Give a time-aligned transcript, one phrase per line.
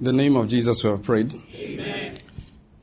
[0.00, 1.34] The name of Jesus, we have prayed.
[1.56, 2.16] Amen.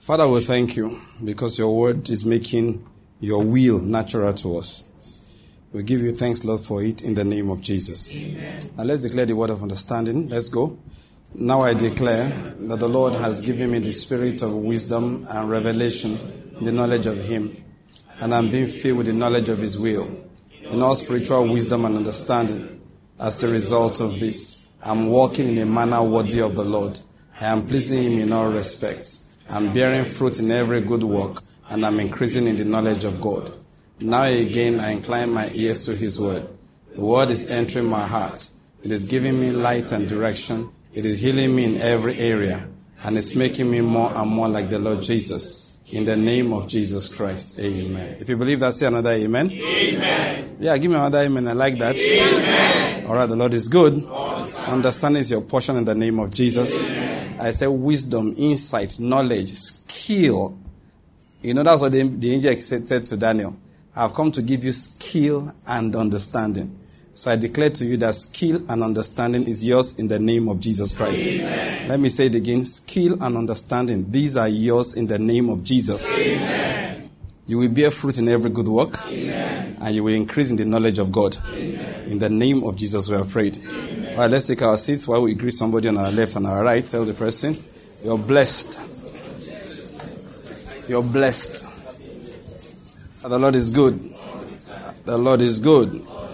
[0.02, 2.86] Father, we thank you because your word is making
[3.22, 4.84] your will natural to us.
[5.72, 8.14] We give you thanks, Lord, for it in the name of Jesus.
[8.14, 8.70] Amen.
[8.78, 10.28] Now let's declare the word of understanding.
[10.28, 10.78] Let's go.
[11.34, 12.28] Now I declare
[12.60, 16.18] that the Lord has given me the spirit of wisdom and revelation,
[16.60, 17.64] the knowledge of Him,
[18.20, 20.10] and I'm being filled with the knowledge of His will,
[20.64, 22.82] in all spiritual wisdom and understanding.
[23.18, 26.98] As a result of this, I'm walking in a manner worthy of the Lord.
[27.42, 29.26] I am pleasing Him in all respects.
[29.50, 33.52] I'm bearing fruit in every good work, and I'm increasing in the knowledge of God.
[34.00, 36.48] Now again, I incline my ears to His word.
[36.94, 38.50] The word is entering my heart.
[38.84, 42.70] It is giving me light and direction it is healing me in every area,
[43.04, 45.78] and it's making me more and more like the Lord Jesus.
[45.88, 47.60] In the name of Jesus Christ.
[47.60, 48.16] Amen.
[48.22, 49.52] If you believe that, say another amen.
[49.52, 50.56] Amen.
[50.58, 51.50] Yeah, give me another amen.
[51.50, 51.98] I like that.
[51.98, 53.06] Amen.
[53.08, 54.06] All right, the Lord is good.
[54.68, 56.78] Understanding is your portion in the name of Jesus.
[56.78, 57.40] Amen.
[57.40, 60.58] I say wisdom, insight, knowledge, skill.
[61.42, 63.56] You know, that's what the, the angel said, said to Daniel.
[63.96, 66.80] I've come to give you skill and understanding.
[67.14, 70.60] So I declare to you that skill and understanding is yours in the name of
[70.60, 71.18] Jesus Christ.
[71.18, 71.88] Amen.
[71.88, 75.64] Let me say it again skill and understanding, these are yours in the name of
[75.64, 76.12] Jesus.
[76.12, 77.10] Amen.
[77.48, 79.78] You will bear fruit in every good work, Amen.
[79.80, 81.38] and you will increase in the knowledge of God.
[81.54, 82.10] Amen.
[82.10, 83.60] In the name of Jesus, we have prayed.
[84.16, 86.64] All right, let's take our seats while we greet somebody on our left and our
[86.64, 86.88] right.
[86.88, 87.54] Tell the person,
[88.02, 88.80] You're blessed.
[90.88, 91.66] You're blessed.
[93.24, 94.16] The Lord is good.
[95.04, 96.08] The Lord is good.
[96.08, 96.30] All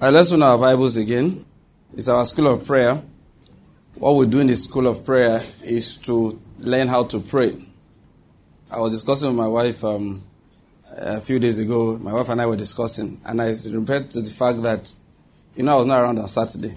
[0.00, 1.46] right, let's open our Bibles again.
[1.96, 3.00] It's our school of prayer.
[3.94, 7.54] What we do in the school of prayer is to learn how to pray.
[8.68, 10.24] I was discussing with my wife um,
[10.96, 11.96] a few days ago.
[11.98, 14.92] My wife and I were discussing, and I referred to the fact that,
[15.56, 16.74] you know, I was not around on Saturday.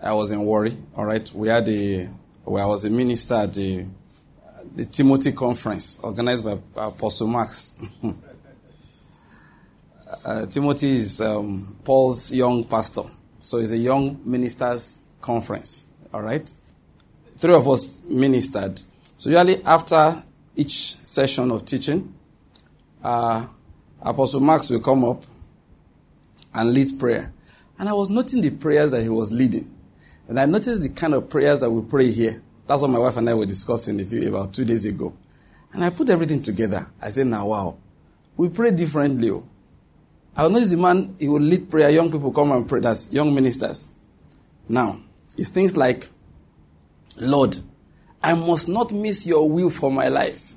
[0.00, 0.76] I was in Warri.
[0.94, 2.08] All right, we had a,
[2.44, 3.86] where I was a minister at the,
[4.74, 7.76] the Timothy conference organized by Apostle Max.
[10.24, 13.02] Uh, Timothy is um, Paul's young pastor.
[13.40, 15.86] So it's a young ministers conference.
[16.12, 16.50] All right?
[17.38, 18.80] Three of us ministered.
[19.18, 20.22] So usually after
[20.54, 22.14] each session of teaching,
[23.02, 23.46] uh,
[24.00, 25.24] Apostle Max will come up
[26.54, 27.32] and lead prayer.
[27.78, 29.74] And I was noting the prayers that he was leading.
[30.28, 32.42] And I noticed the kind of prayers that we pray here.
[32.66, 35.12] That's what my wife and I were discussing about two days ago.
[35.72, 36.86] And I put everything together.
[37.00, 37.76] I said, now wow,
[38.36, 39.30] we pray differently.
[39.30, 39.46] Oh.
[40.36, 41.90] I noticed the man, he will lead prayer.
[41.90, 42.80] Young people come and pray.
[42.80, 43.92] That's young ministers.
[44.68, 45.00] Now,
[45.36, 46.08] it's things like,
[47.16, 47.58] Lord,
[48.22, 50.54] I must not miss your will for my life.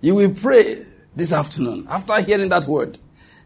[0.00, 2.98] You will pray this afternoon after hearing that word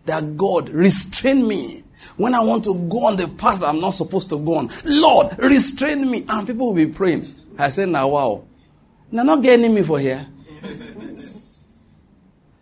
[0.04, 1.82] that God restrain me
[2.16, 4.70] when I want to go on the path that I'm not supposed to go on.
[4.84, 6.24] Lord, restrain me.
[6.28, 7.26] And people will be praying.
[7.58, 8.44] I said, now wow.
[9.12, 10.26] They're not getting me for here.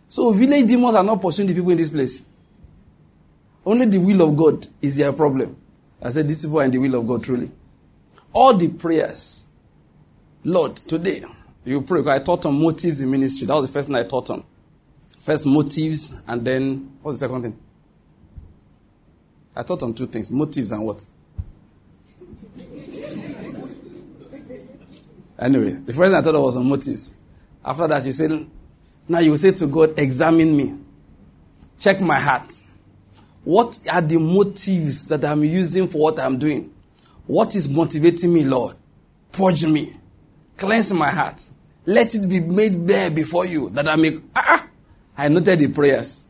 [0.09, 2.25] so village demons are not pursuing the people in this place.
[3.65, 5.59] Only the will of God is their problem.
[6.01, 7.51] I said, these people are in the will of God truly.
[8.33, 9.45] All the prayers,
[10.43, 11.23] Lord, today,
[11.65, 12.03] you pray.
[12.07, 13.47] I taught on motives in ministry.
[13.47, 14.43] That was the first thing I taught on.
[15.19, 17.59] First motives, and then, what's the second thing?
[19.55, 21.05] I thought on two things motives and what?
[25.39, 27.15] anyway, the first thing I thought was on motives.
[27.63, 28.47] After that, you said,
[29.07, 30.77] now you say to God, examine me,
[31.79, 32.59] check my heart.
[33.43, 36.73] What are the motives that I'm using for what I'm doing?
[37.27, 38.75] What is motivating me, Lord?
[39.31, 39.93] Purge me.
[40.57, 41.49] Cleanse my heart.
[41.85, 44.17] Let it be made bare before you that I may.
[44.35, 44.65] Ah,
[45.17, 46.25] I noted the prayers.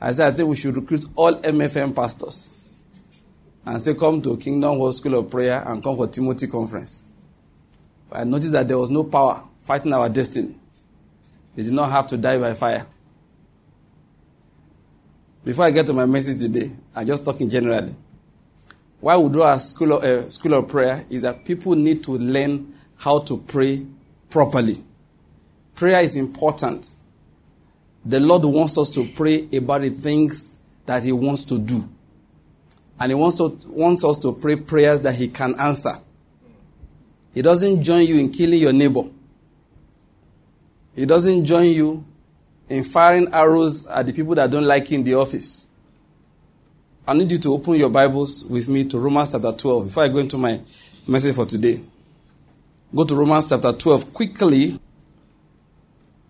[0.00, 2.70] I said, I think we should recruit all MFM pastors
[3.66, 7.04] and say, come to Kingdom World School of Prayer and come for Timothy Conference.
[8.10, 10.54] I noticed that there was no power fighting our destiny.
[11.54, 12.86] We did not have to die by fire.
[15.44, 17.94] Before I get to my message today, I'm just talking generally.
[19.00, 22.12] Why we do a school of, uh, school of prayer is that people need to
[22.12, 23.86] learn how to pray
[24.28, 24.82] properly.
[25.74, 26.94] Prayer is important.
[28.04, 30.56] The Lord wants us to pray about the things
[30.86, 31.88] that He wants to do.
[32.98, 35.98] And He wants, to, wants us to pray prayers that He can answer.
[37.34, 39.04] He doesn't join you in killing your neighbor.
[40.94, 42.04] He doesn't join you
[42.68, 45.68] in firing arrows at the people that don't like you in the office.
[47.06, 50.08] I need you to open your Bibles with me to Romans chapter 12 before I
[50.08, 50.60] go into my
[51.06, 51.80] message for today.
[52.94, 54.80] Go to Romans chapter 12 quickly.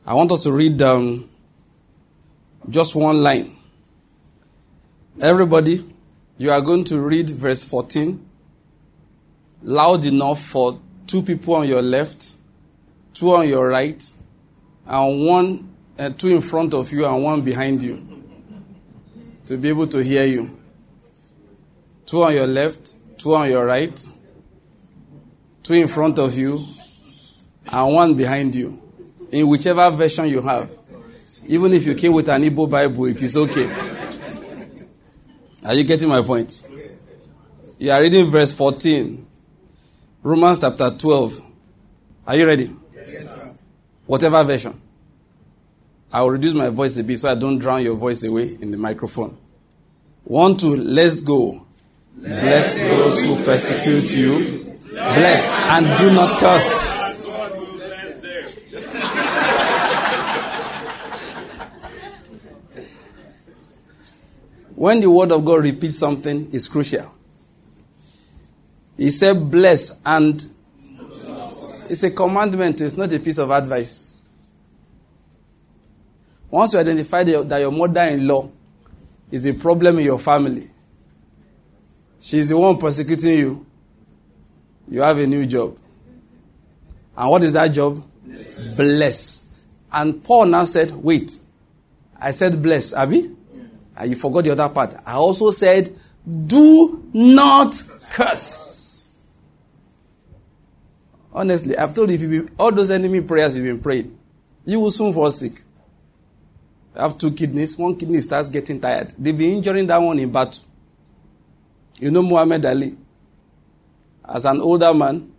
[0.06, 1.29] I want us to read down
[2.68, 3.56] just one line.
[5.20, 5.84] Everybody,
[6.38, 8.26] you are going to read verse 14
[9.62, 12.32] loud enough for two people on your left,
[13.12, 14.10] two on your right,
[14.86, 18.06] and one, uh, two in front of you and one behind you
[19.46, 20.56] to be able to hear you.
[22.06, 24.06] Two on your left, two on your right,
[25.62, 26.64] two in front of you,
[27.70, 28.80] and one behind you.
[29.30, 30.70] In whichever version you have.
[31.50, 33.68] Even if you came with an Igbo Bible, it is okay.
[35.64, 36.64] Are you getting my point?
[37.76, 39.26] You are reading verse 14.
[40.22, 41.42] Romans chapter 12.
[42.28, 42.70] Are you ready?
[42.94, 43.50] Yes, sir.
[44.06, 44.80] Whatever version.
[46.12, 48.70] I will reduce my voice a bit so I don't drown your voice away in
[48.70, 49.36] the microphone.
[50.22, 51.66] One, two, let's go.
[52.16, 54.78] Bless those who persecute you.
[54.92, 56.89] Bless and do not curse.
[64.80, 67.12] When the word of God repeats something, it's crucial.
[68.96, 70.42] He said, bless and
[71.90, 74.16] it's a commandment, it's not a piece of advice.
[76.50, 78.50] Once you identify that your mother in law
[79.30, 80.66] is a problem in your family,
[82.18, 83.66] she's the one persecuting you,
[84.88, 85.76] you have a new job.
[87.18, 88.02] And what is that job?
[88.24, 88.76] Bless.
[88.78, 89.60] bless.
[89.92, 91.36] And Paul now said, Wait,
[92.18, 93.36] I said bless, Abby?
[94.04, 94.94] You forgot the other part.
[95.06, 95.94] I also said,
[96.46, 97.74] Do not
[98.10, 99.28] curse.
[101.32, 104.18] Honestly, I've told you, if you be, all those enemy prayers you've been praying,
[104.64, 105.62] you will soon fall sick.
[106.94, 107.78] I have two kidneys.
[107.78, 109.12] One kidney starts getting tired.
[109.16, 110.64] They've been injuring that one in battle.
[111.98, 112.96] You know Muhammad Ali.
[114.24, 115.30] As an older man,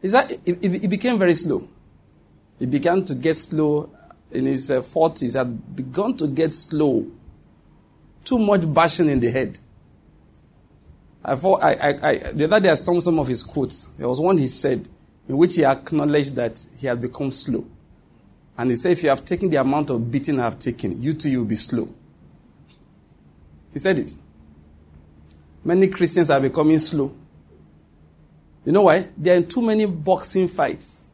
[0.00, 0.08] he,
[0.86, 1.68] became very slow.
[2.58, 3.90] He began to get slow
[4.30, 7.06] in his uh, 40s, had begun to get slow.
[8.28, 9.58] Too much bashing in the head.
[11.24, 13.84] I, thought, I, I, I, the other day I stumbled some of his quotes.
[13.96, 14.86] There was one he said
[15.26, 17.64] in which he acknowledged that he had become slow.
[18.58, 21.14] And he said, if you have taken the amount of beating I have taken, you
[21.14, 21.88] too, you'll be slow.
[23.72, 24.12] He said it.
[25.64, 27.14] Many Christians are becoming slow.
[28.66, 29.08] You know why?
[29.16, 31.06] There are in too many boxing fights.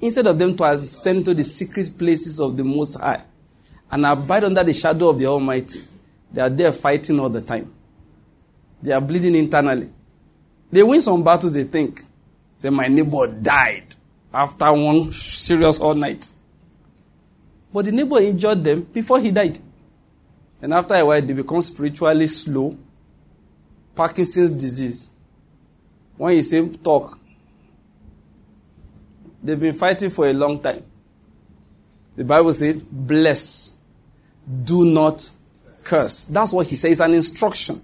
[0.00, 3.24] Instead of them to ascend to the secret places of the Most High
[3.94, 5.80] and abide under the shadow of the Almighty,
[6.32, 7.72] they are there fighting all the time.
[8.82, 9.88] They are bleeding internally.
[10.72, 12.02] They win some battles, they think.
[12.58, 13.94] Say, my neighbor died
[14.32, 16.28] after one serious all night.
[17.72, 19.60] But the neighbor injured them before he died.
[20.60, 22.76] And after a while, they become spiritually slow.
[23.94, 25.08] Parkinson's disease.
[26.16, 27.16] When you say talk,
[29.40, 30.82] they've been fighting for a long time.
[32.16, 33.73] The Bible says, bless,
[34.64, 35.28] do not
[35.84, 36.26] curse.
[36.26, 36.92] That's what he says.
[36.92, 37.82] It's an instruction.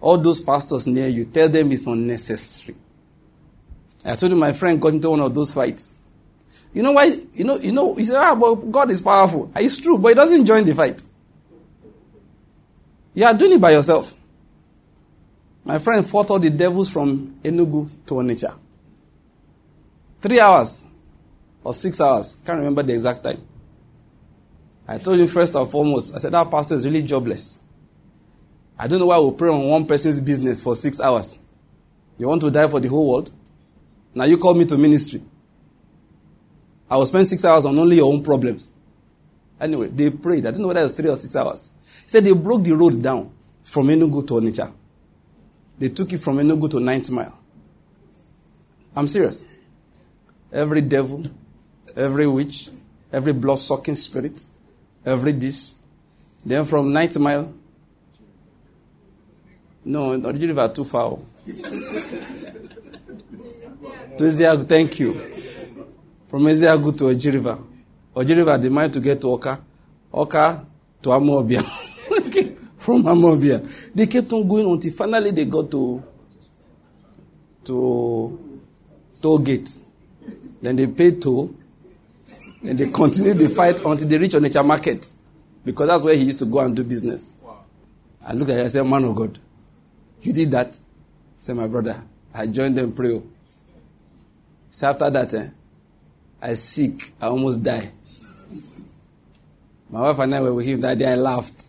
[0.00, 2.76] All those pastors near you, tell them it's unnecessary.
[4.04, 5.96] I told you my friend got into one of those fights.
[6.72, 7.06] You know why?
[7.34, 9.50] You know, you know, he said, ah, but God is powerful.
[9.56, 11.02] It's true, but he doesn't join the fight.
[13.12, 14.14] You are doing it by yourself.
[15.64, 18.56] My friend fought all the devils from Enugu to Onitsha.
[20.22, 20.88] Three hours
[21.62, 22.40] or six hours.
[22.46, 23.46] Can't remember the exact time.
[24.90, 27.60] I told him first and foremost, I said, that pastor is really jobless.
[28.76, 31.38] I don't know why we pray on one person's business for six hours.
[32.18, 33.30] You want to die for the whole world?
[34.12, 35.22] Now you call me to ministry.
[36.90, 38.72] I will spend six hours on only your own problems.
[39.60, 40.44] Anyway, they prayed.
[40.44, 41.70] I don't know whether it was three or six hours.
[42.02, 43.32] He said they broke the road down
[43.62, 44.72] from Enugu to Onitsha.
[45.78, 47.38] They took it from Enugu to Ninth Mile.
[48.96, 49.46] I'm serious.
[50.52, 51.22] Every devil,
[51.94, 52.70] every witch,
[53.12, 54.46] every blood sucking spirit,
[55.04, 55.74] every this.
[56.44, 57.52] Then from Ninth Mile.
[59.84, 61.18] No, not River too far.
[64.18, 65.14] to Eziagu, thank you.
[66.28, 67.58] From Eziagu to Ojiriva.
[68.14, 69.60] Ojiriva, they managed to get to Oka.
[70.12, 70.66] Oka
[71.02, 71.62] to Amobia.
[72.78, 73.60] From Amobia.
[73.94, 76.02] They kept on going until finally they got to
[77.64, 78.60] to
[79.20, 79.70] toll gate.
[80.62, 81.54] Then they paid toll.
[82.62, 85.12] And they continued the fight until they reached Onitsha market.
[85.64, 87.34] Because that's where he used to go and do business.
[87.42, 87.64] Wow.
[88.26, 89.38] I looked at him and said, Man of God,
[90.22, 90.68] you did that?
[90.68, 90.78] I
[91.38, 92.02] said, My brother,
[92.34, 93.20] I joined them pray.
[94.70, 95.48] So after that, eh,
[96.40, 97.12] I sick.
[97.20, 97.90] I almost die.
[99.90, 101.12] My wife and I were with him that day.
[101.12, 101.66] I laughed.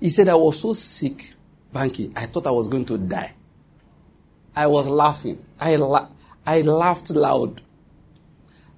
[0.00, 1.34] He said I was so sick,
[1.72, 2.12] Banky.
[2.16, 3.32] I thought I was going to die.
[4.56, 5.44] I was laughing.
[5.60, 6.08] I, la-
[6.46, 7.60] I laughed loud.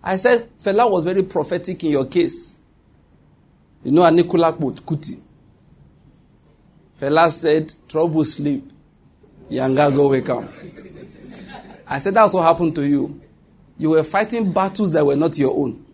[0.07, 2.57] I said, Fela was very prophetic in your case.
[3.83, 5.21] You know, Anikulapo Kuti.
[7.01, 8.71] Fela said, trouble sleep.
[9.51, 10.49] Yanga will come.
[11.89, 13.21] I said, That's what happened to you.
[13.79, 15.85] You were fighting battles that were not your own.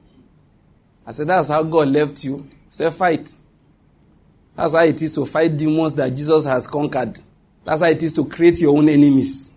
[1.07, 2.47] I said, That's how God left you.
[2.69, 3.35] Say, Fight.
[4.54, 7.19] That's how it is to fight demons that Jesus has conquered.
[7.64, 9.51] That's how it is to create your own enemies.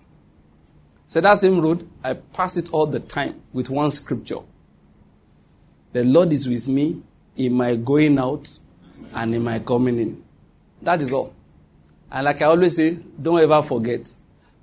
[1.07, 4.39] So that same road, I pass it all the time with one scripture.
[5.93, 7.01] The Lord is with me
[7.37, 8.49] in my going out
[9.13, 10.23] and in my coming in.
[10.81, 11.33] That is all.
[12.11, 14.11] And like I always say, don't ever forget,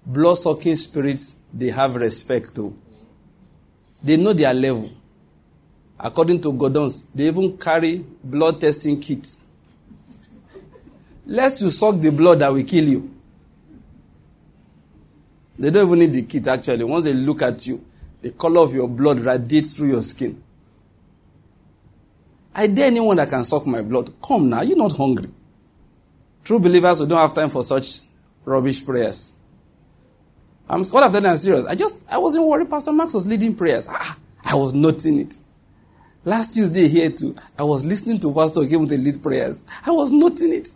[0.04, 2.76] blood sucking spirits, they have respect too.
[4.02, 4.90] They know their level.
[5.98, 9.38] According to Gordons, they even carry blood testing kits.
[11.24, 13.10] Lest you suck the blood that will kill you.
[15.62, 16.82] They don't even need the kit actually.
[16.82, 17.84] Once they look at you,
[18.20, 20.42] the color of your blood radiates through your skin.
[22.52, 24.12] I dare anyone that can suck my blood.
[24.20, 25.28] Come now, you're not hungry.
[26.42, 28.00] True believers who don't have time for such
[28.44, 29.34] rubbish prayers.
[30.68, 31.64] I'm, what I've done is serious.
[31.64, 32.68] I just, I wasn't worried.
[32.68, 33.86] Pastor Max was leading prayers.
[33.88, 35.38] Ah, I was noting it.
[36.24, 39.62] Last Tuesday here too, I was listening to Pastor give to lead prayers.
[39.86, 40.70] I was noting it.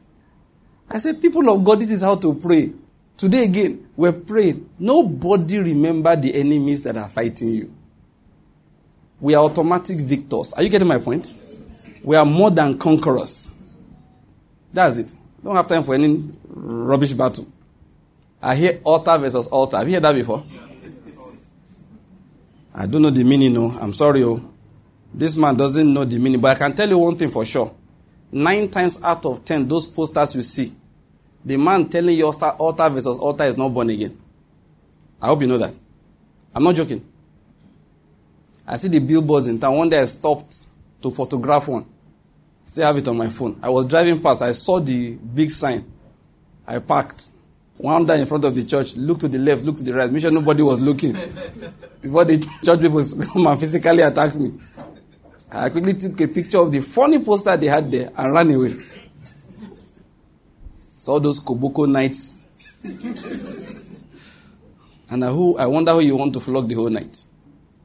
[0.89, 2.71] I said, people of God, this is how to pray.
[3.17, 4.69] Today again, we're praying.
[4.79, 7.75] Nobody remember the enemies that are fighting you.
[9.21, 10.53] We are automatic victors.
[10.53, 11.33] Are you getting my point?
[12.05, 13.51] We are more than conquerors.
[14.73, 15.15] That's it.
[15.43, 17.47] Don't have time for any rubbish battle.
[18.43, 19.79] I hear altar versus altar.
[19.79, 20.45] Have you heard that before?
[22.75, 23.71] I don't know the meaning, no.
[23.81, 24.53] I'm sorry, oh.
[25.15, 27.75] This man doesn't know the meaning, but I can tell you one thing for sure.
[28.31, 30.73] Nine times out of ten, those posters you see,
[31.47, 34.21] the man telling you altar versus altar is not born again.
[35.23, 35.75] I hope you know that.
[36.53, 37.07] I'm not joking.
[38.67, 39.77] I see the billboards in town.
[39.77, 40.57] One day I stopped
[41.03, 41.87] to photograph one.
[42.65, 43.61] Still have it on my phone.
[43.63, 44.43] I was driving past.
[44.43, 45.89] I saw the big sign.
[46.67, 47.29] I parked.
[47.79, 48.97] Wound down in front of the church.
[48.97, 50.11] Looked to the left, looked to the right.
[50.11, 51.13] Make sure nobody was looking.
[52.03, 54.53] Before the church people come and physically attack me.
[55.49, 58.75] I quickly took a picture of the funny poster they had there and ran away.
[61.07, 62.37] Saw those Koboko nights.
[65.09, 67.23] and I, who, I wonder who you want to flog the whole night.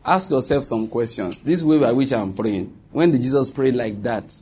[0.04, 1.40] Ask yourself some questions.
[1.42, 2.76] This way by which I'm praying.
[2.92, 4.36] When did Jesus pray like that?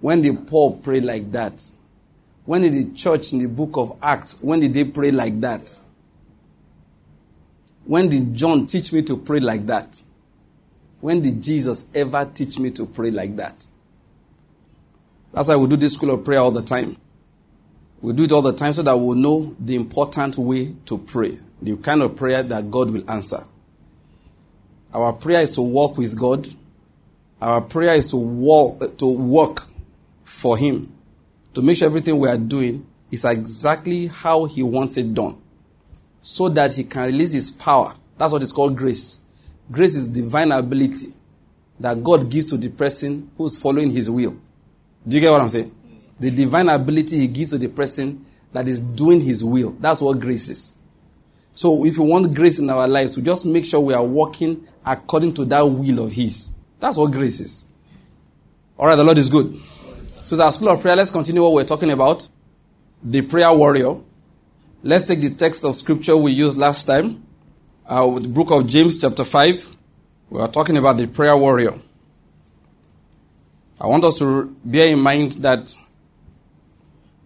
[0.00, 1.64] When did Paul pray like that?
[2.44, 5.78] When did the church in the book of Acts, when did they pray like that?
[7.84, 10.02] When did John teach me to pray like that?
[11.00, 13.64] When did Jesus ever teach me to pray like that?
[15.32, 16.96] That's why we do this school of prayer all the time.
[18.04, 21.38] We do it all the time so that we'll know the important way to pray,
[21.62, 23.42] the kind of prayer that God will answer.
[24.92, 26.46] Our prayer is to walk with God.
[27.40, 29.62] Our prayer is to walk, to work
[30.22, 30.92] for Him
[31.54, 35.40] to make sure everything we are doing is exactly how He wants it done
[36.20, 37.94] so that He can release His power.
[38.18, 39.22] That's what is called grace.
[39.70, 41.14] Grace is divine ability
[41.80, 44.36] that God gives to the person who's following His will.
[45.08, 45.74] Do you get what I'm saying?
[46.20, 49.70] The divine ability He gives to the person that is doing His will.
[49.80, 50.76] That's what grace is.
[51.54, 54.66] So if we want grace in our lives, we just make sure we are walking
[54.84, 56.52] according to that will of His.
[56.80, 57.64] That's what grace is.
[58.76, 59.64] All right, the Lord is good.
[60.24, 62.26] So, as school of prayer, let's continue what we're talking about
[63.02, 63.96] the prayer warrior.
[64.82, 67.24] Let's take the text of scripture we used last time,
[67.86, 69.76] uh, the book of James, chapter 5.
[70.30, 71.74] We are talking about the prayer warrior.
[73.80, 75.74] I want us to bear in mind that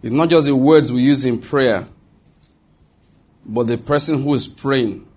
[0.02, 1.87] it's not just the words we use in prayer,
[3.45, 5.09] but the person who is praying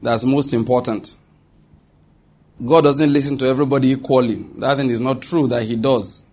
[0.00, 1.16] that's most important.
[2.64, 4.46] God doesn't listen to everybody equally.
[4.56, 6.26] That thing is not true that He does.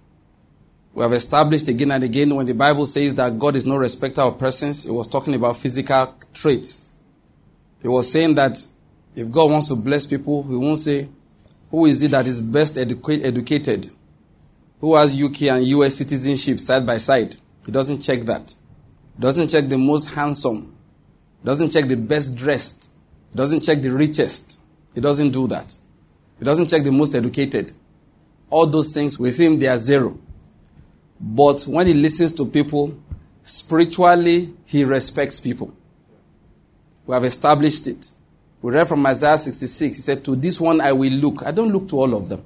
[0.94, 4.22] We have established again and again when the Bible says that God is no respecter
[4.22, 6.96] of persons, it was talking about physical traits.
[7.84, 8.58] It was saying that
[9.16, 11.10] if God wants to bless people, He won't say,
[11.70, 13.92] Who is it that is best edu- educated?
[14.86, 17.36] Who has UK and US citizenship side by side?
[17.66, 18.54] He doesn't check that.
[19.18, 20.78] Doesn't check the most handsome.
[21.44, 22.92] Doesn't check the best dressed.
[23.34, 24.60] Doesn't check the richest.
[24.94, 25.76] He doesn't do that.
[26.38, 27.72] He doesn't check the most educated.
[28.52, 30.20] All those things with him, they are zero.
[31.20, 32.96] But when he listens to people,
[33.42, 35.74] spiritually, he respects people.
[37.08, 38.12] We have established it.
[38.62, 39.96] We read from Isaiah 66.
[39.96, 41.44] He said, To this one I will look.
[41.44, 42.46] I don't look to all of them.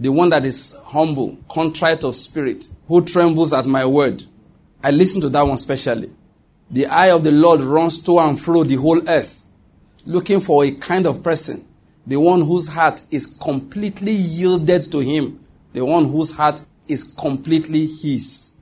[0.00, 4.24] The one that is humble, contrite of spirit, who trembles at my word.
[4.82, 6.12] I listen to that one specially.
[6.70, 9.42] The eye of the Lord runs to and fro the whole earth,
[10.04, 11.66] looking for a kind of person,
[12.06, 17.86] the one whose heart is completely yielded to him, the one whose heart is completely
[17.86, 18.52] His.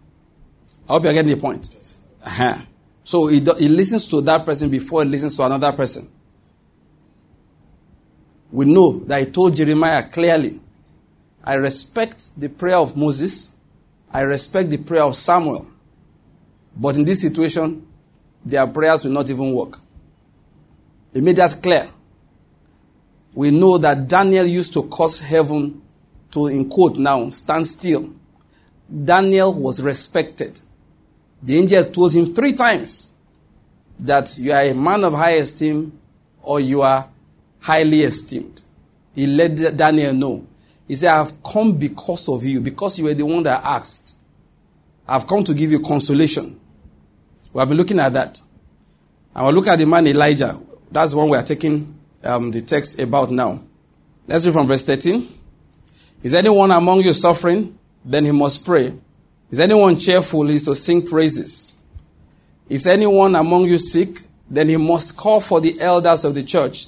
[0.89, 1.75] I hope you're getting the point.
[2.23, 2.59] Uh-huh.
[3.05, 6.11] So he, do, he listens to that person before he listens to another person.
[8.51, 10.61] We know that he told Jeremiah clearly,
[11.47, 13.55] I respect the prayer of Moses,
[14.13, 15.69] I respect the prayer of Samuel,
[16.77, 17.87] but in this situation,
[18.45, 19.79] their prayers will not even work.
[21.13, 21.89] He made that clear.
[23.35, 25.83] We know that Daniel used to cause heaven
[26.33, 28.13] to, in quote now, stand still.
[29.05, 30.61] Daniel was respected.
[31.43, 33.13] The angel told him three times
[33.99, 35.99] that you are a man of high esteem
[36.43, 37.09] or you are
[37.61, 38.63] highly esteemed.
[39.15, 40.47] He let Daniel know.
[40.87, 44.15] He said, I have come because of you, because you were the one that asked.
[45.09, 46.59] I've come to give you consolation.
[47.53, 48.41] We have been looking at that.
[49.35, 50.61] And look at the man Elijah.
[50.91, 53.63] That's the one we are taking um, the text about now.
[54.27, 55.29] Let's read from verse 13.
[56.23, 57.79] Is anyone among you suffering?
[58.05, 58.95] Then he must pray.
[59.51, 60.47] Is anyone cheerful?
[60.47, 61.77] He is to sing praises.
[62.69, 64.23] Is anyone among you sick?
[64.49, 66.87] Then he must call for the elders of the church.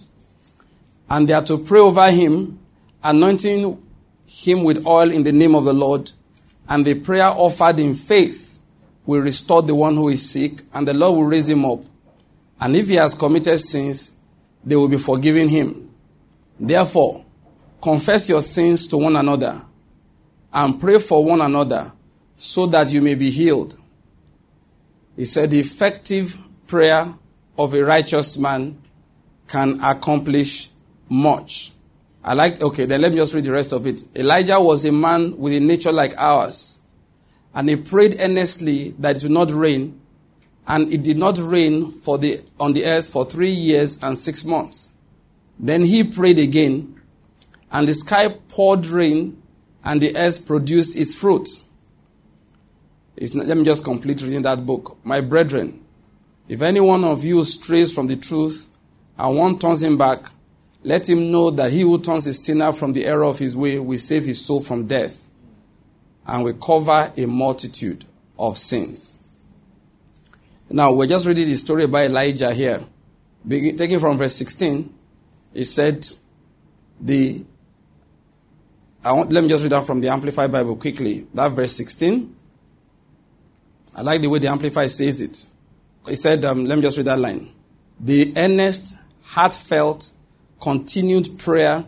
[1.11, 2.59] And they are to pray over him,
[3.03, 3.81] anointing
[4.29, 6.13] him with oil in the name of the Lord.
[6.69, 8.61] And the prayer offered in faith
[9.07, 11.81] will restore the one who is sick, and the Lord will raise him up.
[12.61, 14.17] And if he has committed sins,
[14.63, 15.91] they will be forgiven him.
[16.61, 17.25] Therefore,
[17.81, 19.63] confess your sins to one another
[20.53, 21.91] and pray for one another
[22.37, 23.79] so that you may be healed.
[25.17, 27.15] He said, The effective prayer
[27.57, 28.83] of a righteous man
[29.47, 30.69] can accomplish
[31.09, 31.73] much.
[32.23, 34.03] I like, okay, then let me just read the rest of it.
[34.17, 36.81] Elijah was a man with a nature like ours,
[37.55, 40.01] and he prayed earnestly that it would not rain,
[40.67, 44.45] and it did not rain for the, on the earth for three years and six
[44.45, 44.95] months.
[45.59, 47.01] Then he prayed again,
[47.71, 49.43] and the sky poured rain,
[49.85, 51.49] and the earth produced its fruit.
[53.17, 54.99] It's Not, let me just complete reading that book.
[55.05, 55.85] My brethren,
[56.49, 58.71] if any one of you strays from the truth
[59.19, 60.31] and one turns him back,
[60.83, 63.79] let him know that he who turns a sinner from the error of his way
[63.79, 65.29] will save his soul from death
[66.27, 68.05] and will cover a multitude
[68.39, 69.43] of sins.
[70.71, 72.83] Now, we're just reading the story by Elijah here.
[73.49, 74.95] taking from verse 16,
[75.55, 76.07] it said,
[77.01, 77.45] the
[79.03, 81.27] I want, let me just read that from the Amplified Bible quickly.
[81.33, 82.35] That verse 16.
[83.95, 85.47] I like the way the Amplified says it.
[86.07, 87.53] He said, um, let me just read that line.
[88.01, 90.11] The earnest, heartfelt,
[90.61, 91.85] continued prayer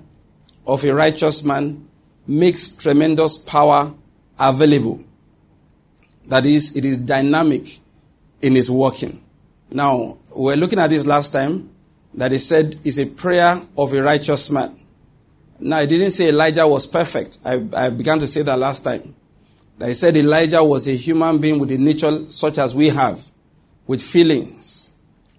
[0.66, 1.88] of a righteous man
[2.26, 3.94] makes tremendous power
[4.38, 5.04] available.
[6.26, 7.78] That is, it is dynamic
[8.40, 9.24] in its working.
[9.70, 11.70] Now, we're looking at this last time
[12.14, 14.78] that he said is a prayer of a righteous man.
[15.58, 17.38] Now, I didn't say Elijah was perfect.
[17.44, 19.14] I, I began to say that last time.
[19.80, 23.24] I said Elijah was a human being with a nature such as we have,
[23.86, 24.92] with feelings,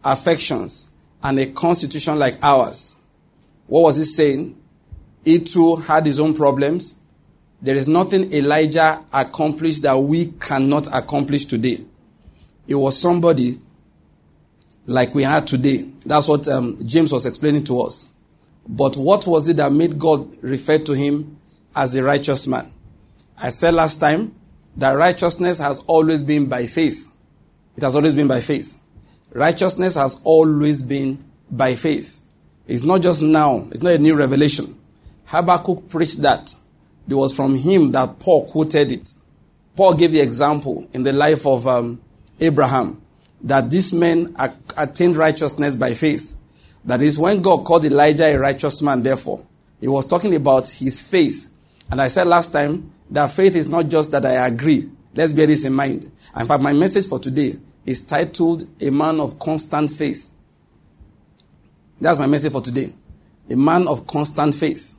[0.04, 0.91] affections,
[1.24, 3.01] and a constitution like ours.
[3.72, 4.62] What was he saying?
[5.24, 6.96] He too had his own problems.
[7.62, 11.80] There is nothing Elijah accomplished that we cannot accomplish today.
[12.68, 13.60] It was somebody
[14.86, 15.90] like we had today.
[16.06, 18.14] That's what um, James was explaining to us.
[18.68, 21.40] But what was it that made God refer to him
[21.74, 22.74] as a righteous man?
[23.38, 24.36] I said last time
[24.76, 27.10] that righteousness has always been by faith.
[27.78, 28.82] It has always been by faith.
[29.32, 32.21] Righteousness has always been by faith.
[32.67, 34.78] It's not just now, it's not a new revelation.
[35.26, 36.54] Habakkuk preached that.
[37.08, 39.13] It was from him that Paul quoted it.
[39.76, 42.02] Paul gave the example in the life of um,
[42.39, 43.02] Abraham
[43.43, 44.36] that this man
[44.78, 46.38] attained righteousness by faith.
[46.86, 49.45] That is, when God called Elijah a righteous man, therefore,
[49.80, 51.50] he was talking about his faith.
[51.89, 54.89] And I said last time that faith is not just that I agree.
[55.13, 56.12] Let's bear this in mind.
[56.36, 60.30] In fact, my message for today is titled A Man of Constant Faith.
[62.02, 62.92] That's my message for today.
[63.50, 64.96] A man of constant faith.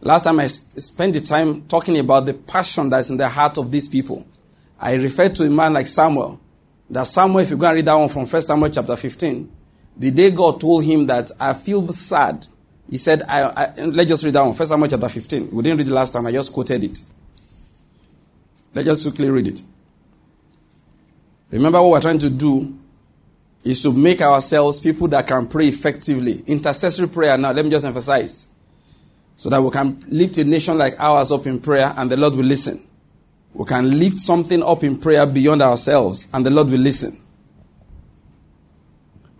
[0.00, 3.70] Last time I spent the time talking about the passion that's in the heart of
[3.70, 4.26] these people.
[4.80, 6.40] I referred to a man like Samuel.
[6.88, 9.52] That Samuel, if you go and read that one from 1 Samuel chapter 15,
[9.98, 12.46] the day God told him that I feel sad,
[12.88, 14.54] he said, I, I, let's just read that one.
[14.54, 15.50] First Samuel chapter 15.
[15.50, 16.26] We didn't read it last time.
[16.26, 17.02] I just quoted it.
[18.72, 19.60] Let's just quickly read it.
[21.50, 22.78] Remember what we're trying to do
[23.66, 26.42] is to make ourselves people that can pray effectively.
[26.46, 28.48] Intercessory prayer now, let me just emphasize.
[29.36, 32.34] So that we can lift a nation like ours up in prayer and the Lord
[32.34, 32.86] will listen.
[33.52, 37.20] We can lift something up in prayer beyond ourselves and the Lord will listen.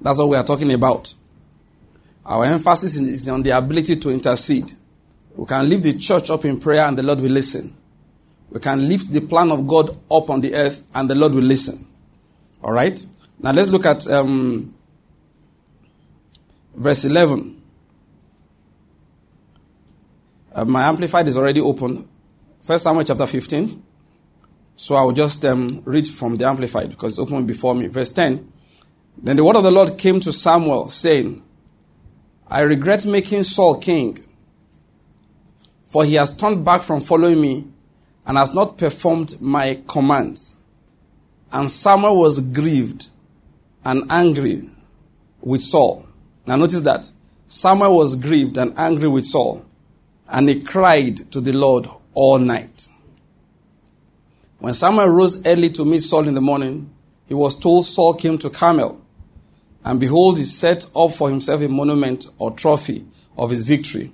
[0.01, 1.15] That's what we are talking about.
[2.25, 4.73] Our emphasis is on the ability to intercede.
[5.37, 7.75] We can lift the church up in prayer and the Lord will listen.
[8.51, 11.43] We can lift the plan of God up on the earth and the Lord will
[11.43, 11.87] listen.
[12.63, 13.07] All right?
[13.39, 14.75] Now let's look at um,
[16.75, 17.63] verse 11.
[20.53, 22.09] Uh, my amplified is already open.
[22.63, 23.83] First Samuel chapter 15.
[24.77, 27.87] So I'll just um, read from the amplified because it's open before me.
[27.89, 28.53] Verse 10.
[29.19, 31.43] Then the word of the Lord came to Samuel, saying,
[32.49, 34.23] I regret making Saul king,
[35.89, 37.67] for he has turned back from following me
[38.27, 40.57] and has not performed my commands.
[41.51, 43.09] And Samuel was grieved
[43.87, 44.69] and angry
[45.41, 46.05] with Saul.
[46.45, 47.09] Now notice that.
[47.47, 49.65] Samuel was grieved and angry with Saul,
[50.29, 52.89] and he cried to the Lord all night.
[54.59, 56.91] When Samuel rose early to meet Saul in the morning,
[57.27, 59.01] he was told Saul came to Carmel.
[59.85, 63.07] And behold, he set up for himself a monument or trophy
[63.39, 64.11] of his victory,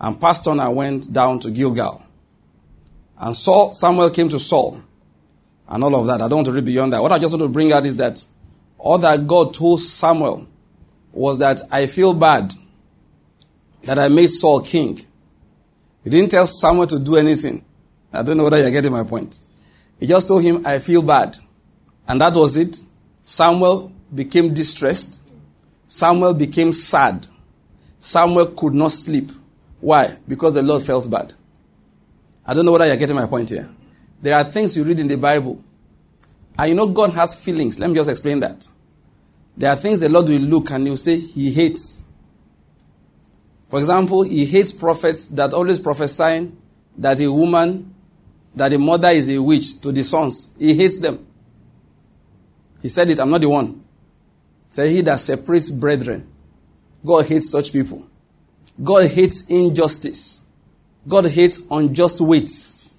[0.00, 2.02] and passed on and went down to Gilgal.
[3.18, 4.80] And Saul, Samuel came to Saul,
[5.68, 6.22] and all of that.
[6.22, 7.02] I don't want to read beyond that.
[7.02, 8.24] What I just want to bring out is that
[8.82, 10.48] all that God told Samuel
[11.12, 12.52] was that I feel bad
[13.84, 15.00] that I made Saul king.
[16.02, 17.64] He didn't tell Samuel to do anything.
[18.12, 19.38] I don't know whether you're getting my point.
[20.00, 21.36] He just told him, I feel bad.
[22.08, 22.76] And that was it.
[23.22, 25.22] Samuel became distressed.
[25.86, 27.28] Samuel became sad.
[28.00, 29.30] Samuel could not sleep.
[29.80, 30.16] Why?
[30.26, 31.34] Because the Lord felt bad.
[32.44, 33.70] I don't know whether you're getting my point here.
[34.20, 35.62] There are things you read in the Bible.
[36.58, 37.78] And you know God has feelings.
[37.78, 38.66] Let me just explain that.
[39.56, 42.02] There are things the Lord will look and he'll say he hates.
[43.68, 46.56] For example, he hates prophets that always prophesying
[46.98, 47.94] that a woman,
[48.54, 50.54] that a mother is a witch to the sons.
[50.58, 51.26] He hates them.
[52.82, 53.82] He said it, I'm not the one.
[54.70, 56.28] Say he that separates brethren.
[57.04, 58.06] God hates such people.
[58.82, 60.42] God hates injustice.
[61.06, 62.94] God hates unjust weights.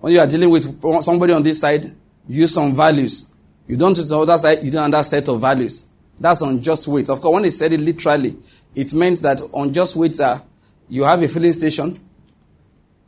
[0.00, 1.92] When you are dealing with somebody on this side,
[2.28, 3.31] use some values.
[3.66, 5.86] You don't to the other side, you do another set of values.
[6.18, 7.10] That's unjust weights.
[7.10, 8.36] Of course, when he said it literally,
[8.74, 10.42] it meant that unjust weights are
[10.88, 11.98] you have a filling station,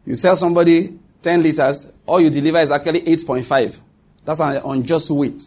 [0.07, 3.79] you sell somebody 10 liters, all you deliver is actually 8.5.
[4.25, 5.43] That's an unjust weight.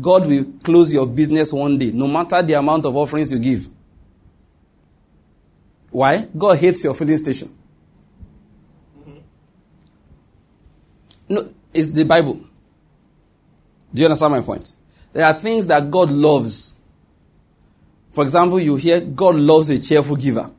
[0.00, 3.68] God will close your business one day, no matter the amount of offerings you give.
[5.90, 6.28] Why?
[6.36, 7.56] God hates your filling station.
[8.98, 9.18] Mm-hmm.
[11.28, 12.40] No, it's the Bible.
[13.92, 14.72] Do you understand my point?
[15.12, 16.76] There are things that God loves.
[18.10, 20.50] For example, you hear God loves a cheerful giver.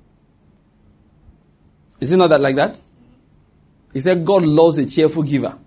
[2.00, 2.80] Is it not that like that?
[3.94, 5.58] He said God loves a cheerful giver.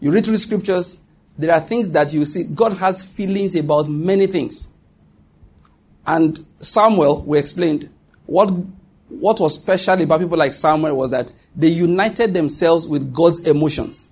[0.00, 1.02] You read through scriptures,
[1.38, 2.44] there are things that you see.
[2.44, 4.72] God has feelings about many things.
[6.06, 7.90] And Samuel, we explained,
[8.26, 8.50] what,
[9.08, 14.10] what was special about people like Samuel was that they united themselves with God's emotions.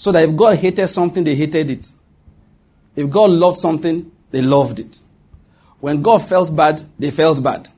[0.00, 1.92] So that if God hated something, they hated it.
[2.96, 4.98] If God loved something, they loved it.
[5.78, 7.68] When God felt bad, they felt bad.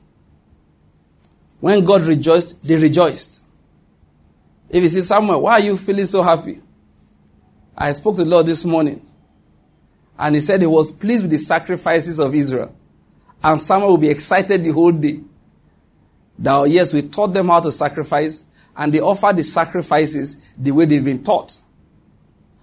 [1.59, 3.41] When God rejoiced, they rejoiced.
[4.71, 6.61] If you see Samuel, why are you feeling so happy?
[7.77, 9.05] I spoke to the Lord this morning.
[10.17, 12.73] And he said he was pleased with the sacrifices of Israel.
[13.43, 15.19] And Samuel will be excited the whole day.
[16.39, 18.45] That, yes, we taught them how to sacrifice,
[18.77, 21.59] and they offer the sacrifices the way they've been taught.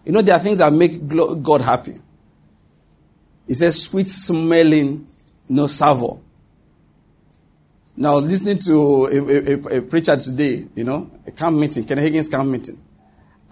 [0.10, 1.93] You know, there are things that make God happy.
[3.45, 5.08] He says, sweet smelling,
[5.48, 6.17] no savor.
[7.95, 12.28] Now, listening to a, a, a, preacher today, you know, a camp meeting, Ken Hagin's
[12.28, 12.82] camp meeting.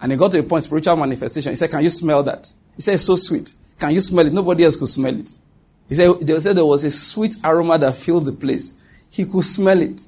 [0.00, 1.52] And he got to a point, spiritual manifestation.
[1.52, 2.52] He said, Can you smell that?
[2.74, 3.52] He said, It's so sweet.
[3.78, 4.32] Can you smell it?
[4.32, 5.30] Nobody else could smell it.
[5.88, 8.74] He said, They said there was a sweet aroma that filled the place.
[9.10, 10.00] He could smell it.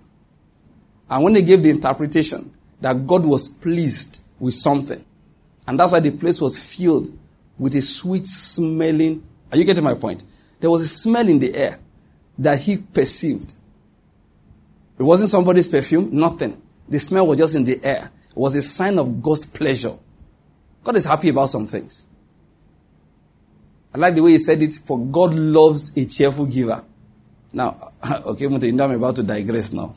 [1.08, 5.04] And when they gave the interpretation that God was pleased with something,
[5.70, 7.16] and that's why the place was filled
[7.56, 9.22] with a sweet smelling.
[9.52, 10.24] Are you getting my point?
[10.58, 11.78] There was a smell in the air
[12.38, 13.52] that he perceived.
[14.98, 16.60] It wasn't somebody's perfume, nothing.
[16.88, 18.10] The smell was just in the air.
[18.30, 19.96] It was a sign of God's pleasure.
[20.82, 22.04] God is happy about some things.
[23.94, 26.82] I like the way he said it, for God loves a cheerful giver.
[27.52, 27.92] Now,
[28.26, 29.94] okay, know I'm about to digress now.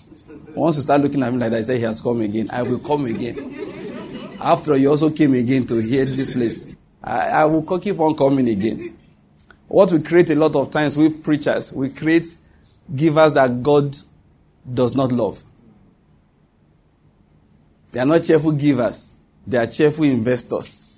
[0.54, 2.52] Once you start looking at me like that, I say he has come again.
[2.52, 3.80] I will come again.
[4.43, 6.67] After you also came again to hear this place.
[7.01, 8.97] I, I will keep on coming again.
[9.69, 12.27] What we create a lot of times we preachers, we create
[12.93, 13.95] givers that God
[14.71, 15.41] does not love.
[17.93, 19.15] They are not cheerful givers,
[19.47, 20.91] they are cheerful investors.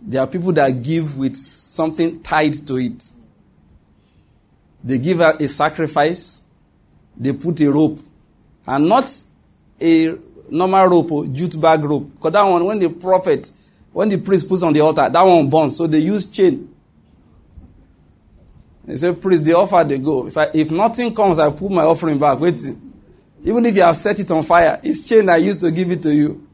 [0.00, 3.10] There are people that give with something tied to it.
[4.82, 6.40] They give a, a sacrifice,
[7.16, 8.00] they put a rope,
[8.66, 9.08] and not
[9.80, 10.16] a
[10.50, 12.10] normal rope or jute bag rope.
[12.14, 13.50] Because that one, when the prophet
[13.92, 15.76] When the priest puts on the altar, that one burns.
[15.76, 16.72] So they use chain.
[18.84, 20.26] They say, priest, the offer they go.
[20.26, 22.38] If, I, if nothing comes, I put my offering back.
[22.38, 22.60] Wait.
[23.44, 26.02] Even if you have set it on fire, it's chain I used to give it
[26.02, 26.46] to you.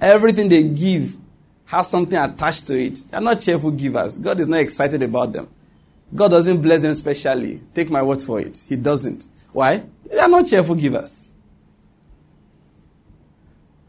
[0.00, 1.16] Everything they give
[1.66, 2.98] has something attached to it.
[3.10, 4.18] They're not cheerful givers.
[4.18, 5.48] God is not excited about them.
[6.14, 7.60] God doesn't bless them specially.
[7.74, 8.64] Take my word for it.
[8.68, 9.26] He doesn't.
[9.52, 9.82] Why?
[10.10, 11.28] They are not cheerful givers.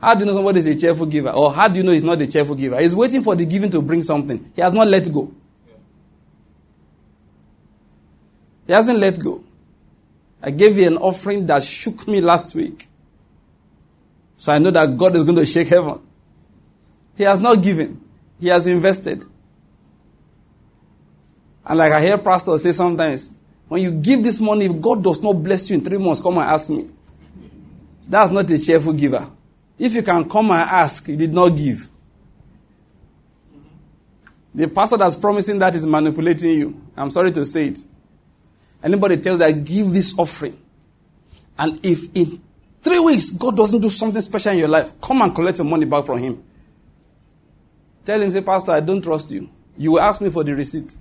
[0.02, 1.30] How do you know somebody is a cheerful giver?
[1.30, 2.80] Or how do you know he's not a cheerful giver?
[2.80, 4.52] He's waiting for the giving to bring something.
[4.56, 5.32] He has not let go.
[8.66, 9.44] He hasn't let go.
[10.42, 12.88] I gave you an offering that shook me last week.
[14.38, 16.00] So I know that God is going to shake heaven.
[17.16, 18.02] He has not given.
[18.40, 19.24] He has invested.
[21.64, 23.38] And like I hear pastors say sometimes,
[23.68, 26.40] when you give this money, if God does not bless you in three months, come
[26.40, 26.90] and ask me.
[28.08, 29.30] That's not a cheerful giver.
[29.82, 31.90] If you can come and ask, you did not give.
[34.54, 36.82] The pastor that's promising that is manipulating you.
[36.96, 37.80] I'm sorry to say it.
[38.84, 40.56] Anybody tells that give this offering.
[41.58, 42.40] And if in
[42.84, 45.86] three weeks God doesn't do something special in your life, come and collect your money
[45.86, 46.44] back from him.
[48.06, 49.50] Tell him, say, Pastor, I don't trust you.
[49.78, 50.94] You will ask me for the receipt.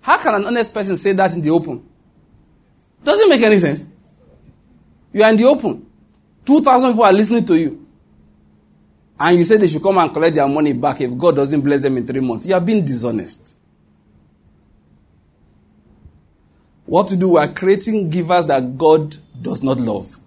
[0.00, 1.90] How can an honest person say that in the open?
[3.04, 3.84] Doesn't make any sense.
[5.12, 5.86] You are in the open.
[6.44, 7.86] 2,000 people are listening to you.
[9.18, 11.82] And you say they should come and collect their money back if God doesn't bless
[11.82, 12.46] them in three months.
[12.46, 13.54] You are being dishonest.
[16.86, 17.30] What to do?
[17.30, 20.18] We are creating givers that God does not love.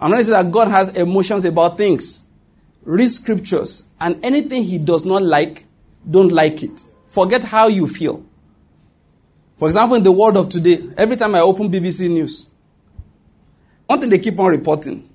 [0.00, 2.26] I'm not saying that God has emotions about things.
[2.84, 5.64] Read scriptures and anything he does not like,
[6.08, 6.84] don't like it.
[7.08, 8.24] Forget how you feel.
[9.60, 12.48] For example, in the world of today, every time I open BBC News,
[13.86, 15.06] one thing they keep on reporting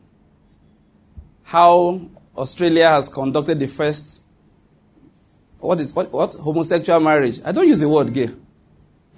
[1.41, 1.99] how
[2.37, 4.21] Australia has conducted the first
[5.57, 7.39] what is what, what homosexual marriage.
[7.43, 8.29] I don't use the word gay.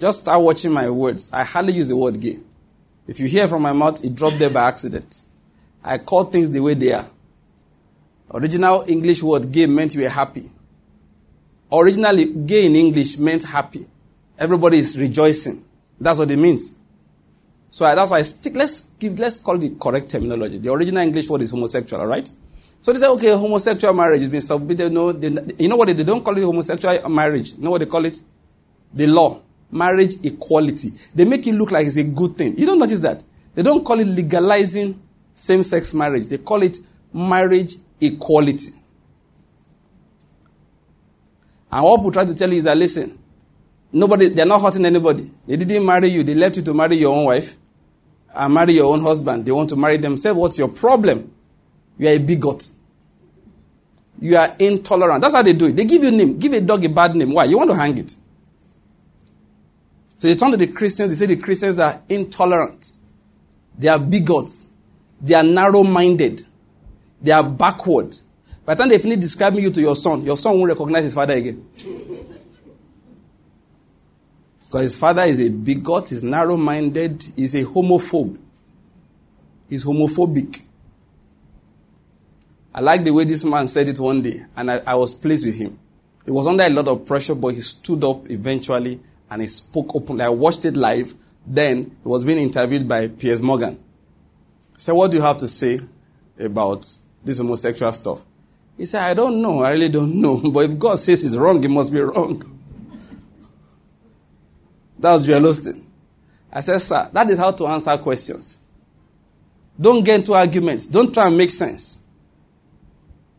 [0.00, 1.30] Just start watching my words.
[1.30, 2.38] I hardly use the word gay.
[3.06, 5.24] If you hear from my mouth, it dropped there by accident.
[5.84, 7.10] I call things the way they are.
[8.32, 10.50] Original English word gay meant you were happy.
[11.70, 13.86] Originally, gay in English meant happy.
[14.38, 15.64] Everybody is rejoicing.
[16.00, 16.76] That's what it means.
[17.70, 18.54] So I, that's why I stick.
[18.54, 19.18] Let's give.
[19.18, 20.58] Let's call the correct terminology.
[20.58, 22.00] The original English word is homosexual.
[22.00, 22.30] All right.
[22.80, 24.92] So they say, okay, homosexual marriage has been submitted.
[24.92, 25.88] No, they, you know what?
[25.88, 27.54] They, don't call it homosexual marriage.
[27.54, 28.20] You know what they call it?
[28.94, 30.90] The law, marriage equality.
[31.14, 32.56] They make it look like it's a good thing.
[32.56, 33.22] You don't notice that?
[33.54, 35.02] They don't call it legalizing
[35.34, 36.28] same-sex marriage.
[36.28, 36.78] They call it
[37.12, 38.70] marriage equality.
[41.70, 43.18] And what people try to tell you is that listen,
[43.92, 45.30] Nobody, they're not hurting anybody.
[45.46, 46.22] They didn't marry you.
[46.22, 47.56] They left you to marry your own wife
[48.34, 49.46] and marry your own husband.
[49.46, 50.38] They want to marry themselves.
[50.38, 51.32] What's your problem?
[51.96, 52.68] You are a bigot.
[54.20, 55.22] You are intolerant.
[55.22, 55.76] That's how they do it.
[55.76, 56.38] They give you a name.
[56.38, 57.32] Give a dog a bad name.
[57.32, 57.44] Why?
[57.44, 58.14] You want to hang it.
[60.18, 61.10] So they turn to the Christians.
[61.10, 62.92] They say the Christians are intolerant.
[63.78, 64.66] They are bigots.
[65.20, 66.46] They are narrow-minded.
[67.22, 68.16] They are backward.
[68.64, 71.14] By the time they finish describing you to your son, your son won't recognize his
[71.14, 71.64] father again.
[74.68, 78.38] Because his father is a bigot, he's narrow minded, he's a homophobe.
[79.68, 80.60] He's homophobic.
[82.74, 85.46] I like the way this man said it one day, and I, I was pleased
[85.46, 85.78] with him.
[86.26, 89.00] He was under a lot of pressure, but he stood up eventually
[89.30, 90.24] and he spoke openly.
[90.24, 91.14] I watched it live.
[91.46, 93.82] Then he was being interviewed by Piers Morgan.
[94.76, 95.80] Said, What do you have to say
[96.38, 96.86] about
[97.24, 98.20] this homosexual stuff?
[98.76, 99.62] He said, I don't know.
[99.62, 100.36] I really don't know.
[100.52, 102.57] But if God says it's wrong, it must be wrong.
[104.98, 105.84] That was Joel Osteen.
[106.52, 108.60] I said, sir, that is how to answer questions.
[109.80, 110.88] Don't get into arguments.
[110.88, 111.98] Don't try and make sense.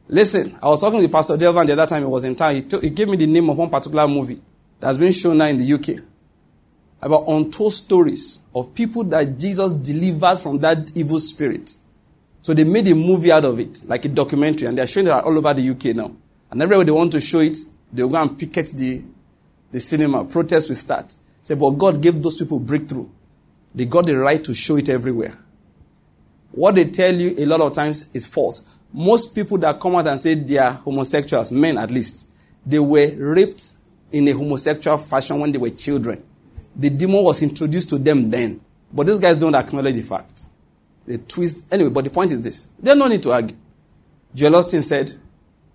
[0.08, 2.56] Listen, I was talking to Pastor Delvan the other time he was in town.
[2.56, 4.42] He, told, he gave me the name of one particular movie
[4.80, 6.04] that's been shown now in the UK
[7.02, 11.76] about untold stories of people that Jesus delivered from that evil spirit.
[12.42, 15.12] So they made a movie out of it, like a documentary, and they're showing it
[15.12, 16.12] all over the UK now.
[16.50, 17.58] And everywhere they want to show it,
[17.92, 19.02] they'll go and picket the,
[19.72, 20.26] the cinema.
[20.26, 21.14] Protests will start.
[21.50, 23.10] Say, but God gave those people breakthrough.
[23.74, 25.36] They got the right to show it everywhere.
[26.52, 28.68] What they tell you a lot of times is false.
[28.94, 32.28] Most people that come out and say they are homosexuals, men at least,
[32.64, 33.72] they were raped
[34.12, 36.24] in a homosexual fashion when they were children.
[36.76, 38.62] The demon was introduced to them then.
[38.94, 40.46] But these guys don't acknowledge the fact.
[41.08, 41.66] They twist.
[41.74, 42.70] Anyway, but the point is this.
[42.78, 43.58] There's no need to argue.
[44.36, 45.16] Joel Osteen said,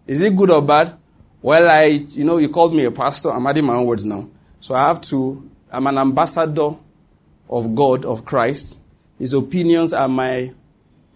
[0.07, 0.97] is it good or bad?
[1.43, 3.33] Well, I, you know, you called me a pastor.
[3.33, 4.29] I'm adding my own words now.
[4.61, 6.71] So I have to I'm an ambassador
[7.51, 8.79] of God, of Christ.
[9.19, 10.53] His opinions are my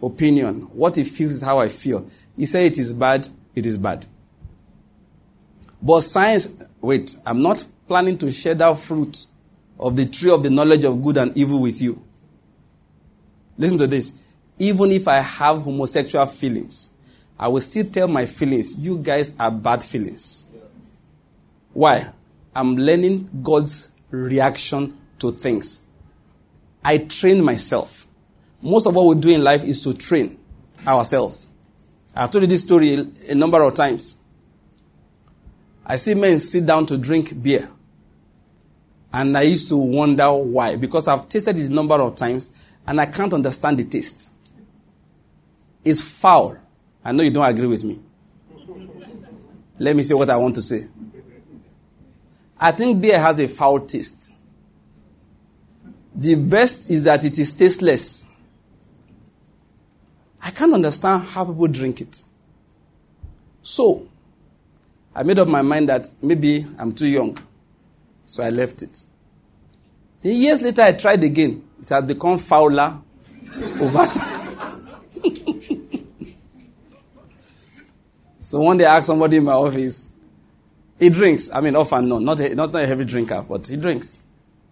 [0.03, 0.62] opinion.
[0.73, 2.09] What he feels is how I feel.
[2.37, 4.05] He said it is bad, it is bad.
[5.81, 9.27] But science, wait, I'm not planning to share that fruit
[9.79, 12.03] of the tree of the knowledge of good and evil with you.
[13.57, 14.12] Listen to this.
[14.59, 16.90] Even if I have homosexual feelings,
[17.38, 20.47] I will still tell my feelings, you guys are bad feelings.
[21.73, 22.11] Why?
[22.57, 25.83] I'm learning God's reaction to things.
[26.85, 28.07] I train myself.
[28.62, 30.38] Most of what we do in life is to train
[30.87, 31.49] ourselves.
[32.14, 34.16] I've told you this story a number of times.
[35.87, 37.68] I see men sit down to drink beer.
[39.12, 40.77] And I used to wonder why.
[40.77, 42.51] Because I've tasted it a number of times
[42.87, 44.29] and I can't understand the taste.
[45.85, 46.59] It's foul.
[47.05, 48.01] I know you don't agree with me.
[49.79, 50.87] Let me say what I want to say.
[52.61, 54.33] I think beer has a foul taste.
[56.14, 58.27] The best is that it is tasteless.
[60.42, 62.23] I can't understand how people drink it.
[63.62, 64.09] So,
[65.14, 67.38] I made up my mind that maybe I'm too young.
[68.25, 69.03] So I left it.
[70.23, 71.62] Years later, I tried again.
[71.81, 72.99] It had become fouler
[73.81, 74.87] over time.
[78.40, 80.08] so one day I asked somebody in my office,
[80.98, 81.52] he drinks.
[81.52, 82.24] I mean, off and on.
[82.24, 84.22] Not a, not, a heavy drinker, but he drinks.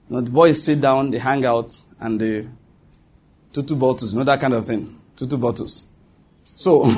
[0.09, 2.47] You know, the boys sit down, they hang out, and they
[3.53, 5.01] two two bottles, you know that kind of thing.
[5.17, 5.87] Two two bottles.
[6.55, 6.85] So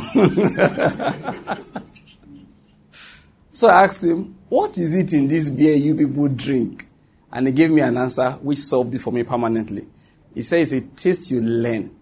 [3.59, 6.87] So I asked him, What is it in this beer you people drink?
[7.33, 9.85] And he gave me an answer which solved it for me permanently.
[10.33, 11.93] He says, It's a taste you learn.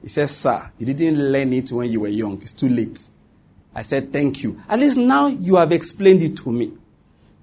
[0.00, 2.40] He says, Sir, you didn't learn it when you were young.
[2.40, 3.08] It's too late.
[3.74, 4.60] I said, Thank you.
[4.68, 6.72] At least now you have explained it to me.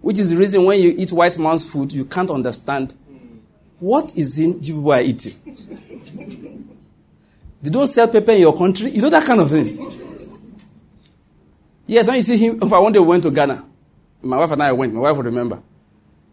[0.01, 2.93] Which is the reason when you eat white man's food, you can't understand
[3.79, 5.35] what is in you are eating.
[7.61, 8.91] they don't sell pepper in your country.
[8.91, 9.93] You know that kind of thing.
[11.85, 13.63] Yes, when you see him, if I one day we went to Ghana,
[14.21, 15.61] my wife and I went, my wife will remember.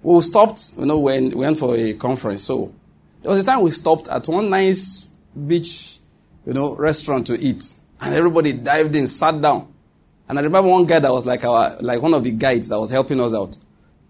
[0.03, 2.43] We stopped, you know, when we went for a conference.
[2.43, 2.75] So
[3.23, 5.07] there was a time we stopped at one nice
[5.47, 5.99] beach,
[6.45, 7.73] you know, restaurant to eat.
[8.01, 9.74] And everybody dived in, sat down.
[10.29, 12.79] And I remember one guy that was like our, like one of the guides that
[12.81, 13.57] was helping us out.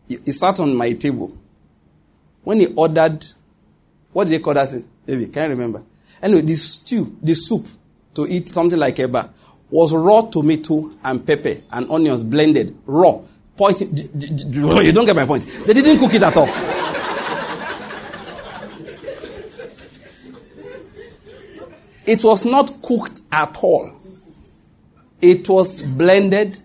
[0.09, 1.37] He, he sat on my table.
[2.45, 3.25] When he ordered,
[4.13, 4.89] what did they call that thing?
[5.07, 5.83] Maybe, can you remember?
[6.23, 7.67] Anyway, the stew, the soup,
[8.15, 9.31] to eat something like eba,
[9.71, 13.21] was raw tomato and pepper and onions blended, raw.
[13.57, 15.45] Point, you don't get my point.
[15.67, 16.49] They didn't cook it at all.
[22.07, 23.91] It was not cooked at all.
[25.25, 26.59] It was blended.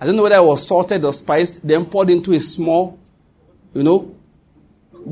[0.00, 2.98] I don't know whether it was salted or spiced, then poured into a small,
[3.74, 4.14] you know,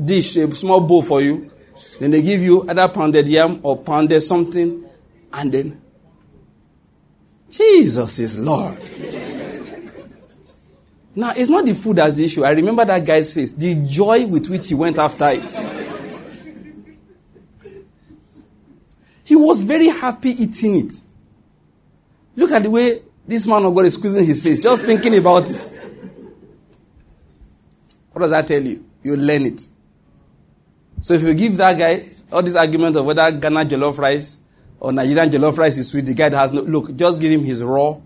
[0.03, 1.51] dish, a small bowl for you.
[1.99, 4.83] Then they give you either pounded yam or pounded something,
[5.31, 5.81] and then
[7.51, 8.79] Jesus is Lord.
[11.15, 12.43] now, it's not the food as the issue.
[12.43, 15.43] I remember that guy's face, the joy with which he went after it.
[19.23, 20.93] he was very happy eating it.
[22.35, 25.49] Look at the way this man of God is squeezing his face, just thinking about
[25.49, 25.71] it.
[28.11, 28.83] What does that tell you?
[29.03, 29.61] You learn it.
[31.01, 34.37] So if you give that guy all these arguments of whether Ghana jollof rice
[34.79, 36.05] or Nigerian jollof rice is sweet.
[36.05, 37.99] The guy has no, look, just give him his raw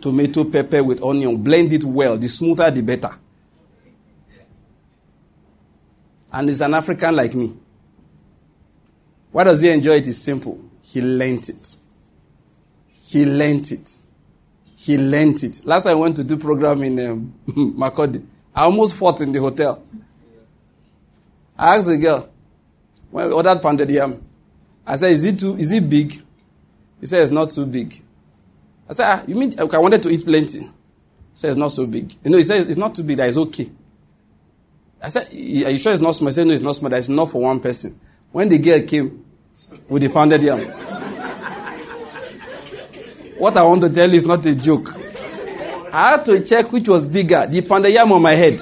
[0.00, 1.42] tomato, pepper with onion.
[1.42, 2.16] Blend it well.
[2.18, 3.14] The smoother, the better.
[6.32, 7.56] And he's an African like me.
[9.30, 10.08] Why does he enjoy it?
[10.08, 10.60] It's simple.
[10.80, 11.76] He learnt it.
[13.12, 13.94] He learnt it.
[14.74, 15.66] He learnt it.
[15.66, 19.38] Last time I went to do program in um, Makurdi, I almost fought in the
[19.38, 19.82] hotel.
[21.58, 22.30] I asked the girl,
[23.10, 24.24] when I ordered pounded yam,
[24.86, 26.22] I said, is it too, is it big?
[27.00, 28.02] He said, it's not too big.
[28.88, 30.60] I said, ah, you mean, I wanted to eat plenty.
[30.60, 30.70] He
[31.34, 32.14] said, it's not so big.
[32.24, 33.70] You know, he said, it's not too big, that is okay.
[35.02, 35.36] I said, are
[35.70, 36.28] you sure it's not small?
[36.28, 38.00] He said, no, it's not small, that's enough for one person.
[38.30, 39.22] When the girl came
[39.86, 40.91] with the pounded yam,
[43.42, 44.94] what I want to tell you is not a joke.
[45.92, 48.54] I had to check which was bigger, the pounded yam on my head.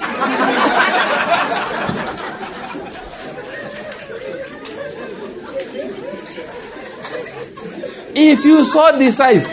[8.13, 9.45] If you saw the size.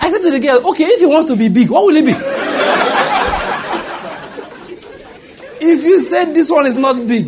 [0.00, 2.06] I said to the girl, okay, if he wants to be big, what will it
[2.06, 2.12] be?
[5.60, 7.26] if you said this one is not big.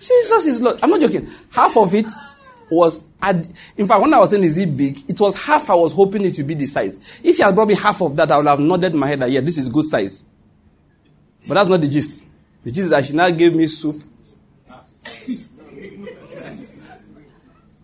[0.00, 0.78] Jesus is Lord.
[0.82, 1.28] I'm not joking.
[1.50, 2.06] Half of it
[2.70, 3.06] was,
[3.76, 6.24] in fact, when I was saying is it big, it was half I was hoping
[6.24, 7.20] it to be the size.
[7.22, 9.30] If he had brought me half of that, I would have nodded my head that,
[9.30, 10.24] yeah, this is good size.
[11.46, 12.24] But that's not the gist.
[12.64, 13.96] The gist is that she now gave me soup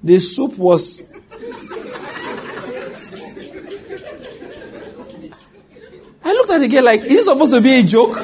[0.02, 1.06] The soup was.
[6.24, 8.16] I looked at the girl like, is this supposed to be a joke?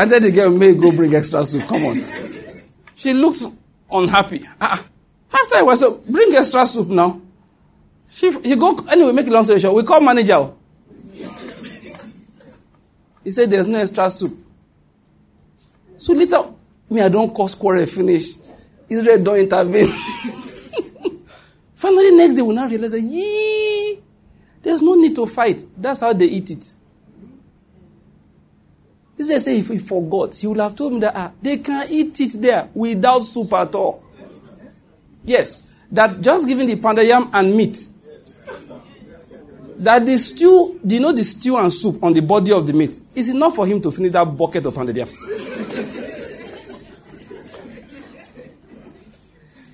[0.00, 1.68] And then the girl may go bring extra soup.
[1.68, 1.96] Come on.
[2.94, 3.44] She looks
[3.90, 4.46] unhappy.
[4.58, 4.82] Ah,
[5.30, 7.20] after I was, so bring extra soup now.
[8.08, 9.74] She, he go, anyway, make it long story short.
[9.74, 10.52] We call manager.
[13.22, 14.38] He said there's no extra soup.
[15.98, 16.44] So later,
[16.88, 18.36] me, I don't cause quarrel finish.
[18.88, 19.92] Israel don't intervene.
[21.74, 24.00] Finally, next day, we now realize that, yee,
[24.62, 25.62] there's no need to fight.
[25.76, 26.72] That's how they eat it.
[29.20, 32.18] Israel say if he forgot, he would have told me that ah, they can eat
[32.20, 34.02] it there without soup at all.
[35.24, 37.86] Yes, that just giving the pounded yam and meat.
[39.76, 42.72] That the stew, do you know the stew and soup on the body of the
[42.72, 45.08] meat is enough for him to finish that bucket of pounded yam.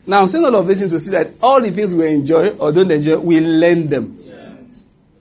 [0.08, 2.70] Now, I'm saying all of this to see that all the things we enjoy or
[2.70, 4.16] don't enjoy, we learn them.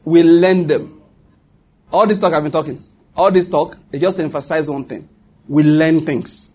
[0.04, 1.02] We learn them.
[1.92, 2.84] All this talk I've been talking,
[3.16, 5.08] all this talk is just emphasize one thing.
[5.48, 6.50] We learn things.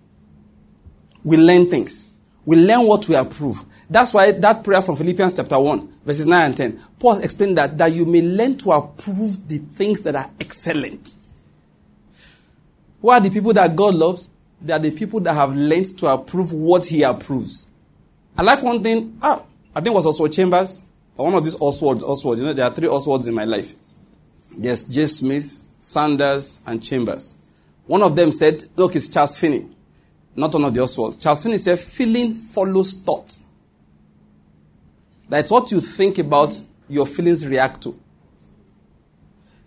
[1.24, 2.12] We learn things.
[2.44, 3.62] We learn what we approve.
[3.88, 7.76] That's why that prayer from Philippians chapter 1, verses 9 and 10, Paul explained that,
[7.76, 11.14] that you may learn to approve the things that are excellent.
[13.02, 14.30] Who are the people that God loves?
[14.60, 17.70] They are the people that have learned to approve what he approves.
[18.36, 19.18] I like one thing.
[19.22, 19.42] Ah,
[19.74, 20.82] I think it was Oswald Chambers,
[21.16, 22.02] one of these Oswalds.
[22.02, 23.72] Oswald, you know, there are three Oswalds in my life.
[24.56, 25.06] There's J.
[25.06, 27.36] Smith, Sanders, and Chambers.
[27.86, 29.68] One of them said, look, it's Charles Finney,
[30.36, 31.20] not one of the Oswalds.
[31.20, 33.36] Charles Finney said, feeling follows thought.
[35.28, 37.98] That's what you think about, your feelings react to.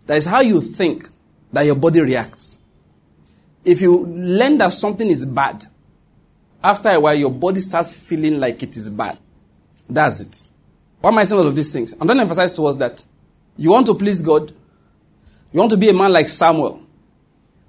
[0.06, 1.08] That is how you think
[1.52, 2.60] that your body reacts.
[3.66, 5.66] If you learn that something is bad,
[6.64, 9.18] after a while, your body starts feeling like it is bad.
[9.90, 10.44] That's it.
[11.02, 11.94] Why am I saying all of these things?
[11.94, 13.06] I'm going to emphasize to us that
[13.58, 14.54] you want to please God.
[15.54, 16.82] You want to be a man like Samuel.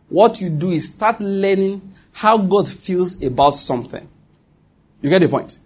[0.09, 4.09] What you do is start learning how God feels about something.
[5.03, 5.59] You get the point?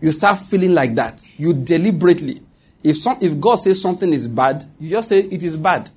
[0.00, 1.24] You start feeling like that.
[1.36, 2.42] You deliberately.
[2.84, 5.90] If some, if God says something is bad, you just say it is bad.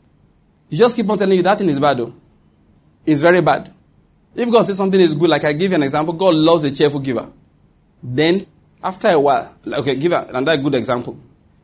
[0.69, 2.13] You just keep on telling you that thing is bad though.
[3.05, 3.73] It's very bad.
[4.35, 6.71] If God says something is good, like I give you an example, God loves a
[6.71, 7.29] cheerful giver.
[8.01, 8.47] Then,
[8.81, 11.19] after a while, okay, give another good example.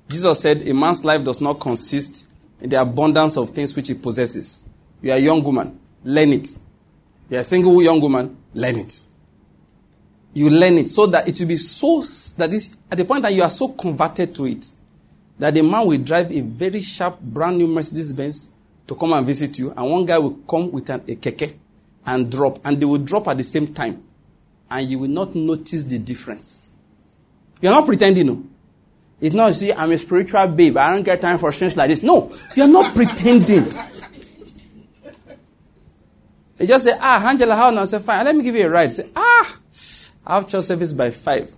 [0.09, 2.27] Jesus said, A man's life does not consist
[2.61, 4.59] in the abundance of things which he possesses.
[5.01, 6.49] You are a young woman, learn it.
[7.29, 8.99] You are a single young woman, learn it.
[10.33, 12.01] You learn it so that it will be so,
[12.37, 14.69] that is, at the point that you are so converted to it,
[15.39, 18.51] that the man will drive a very sharp, brand new Mercedes Benz
[18.87, 21.55] to come and visit you, and one guy will come with an, a keke
[22.05, 24.03] and drop, and they will drop at the same time,
[24.69, 26.71] and you will not notice the difference.
[27.61, 28.43] You're not pretending, no.
[29.25, 30.77] It's not, see, I'm a spiritual babe.
[30.77, 32.03] I don't get time for things like this.
[32.03, 33.65] No, you're not pretending.
[36.57, 37.81] They just say, ah, Angela, how now?
[37.81, 38.93] I say, fine, let me give you a ride.
[38.93, 39.57] Say, ah,
[40.27, 41.55] I have church service by five.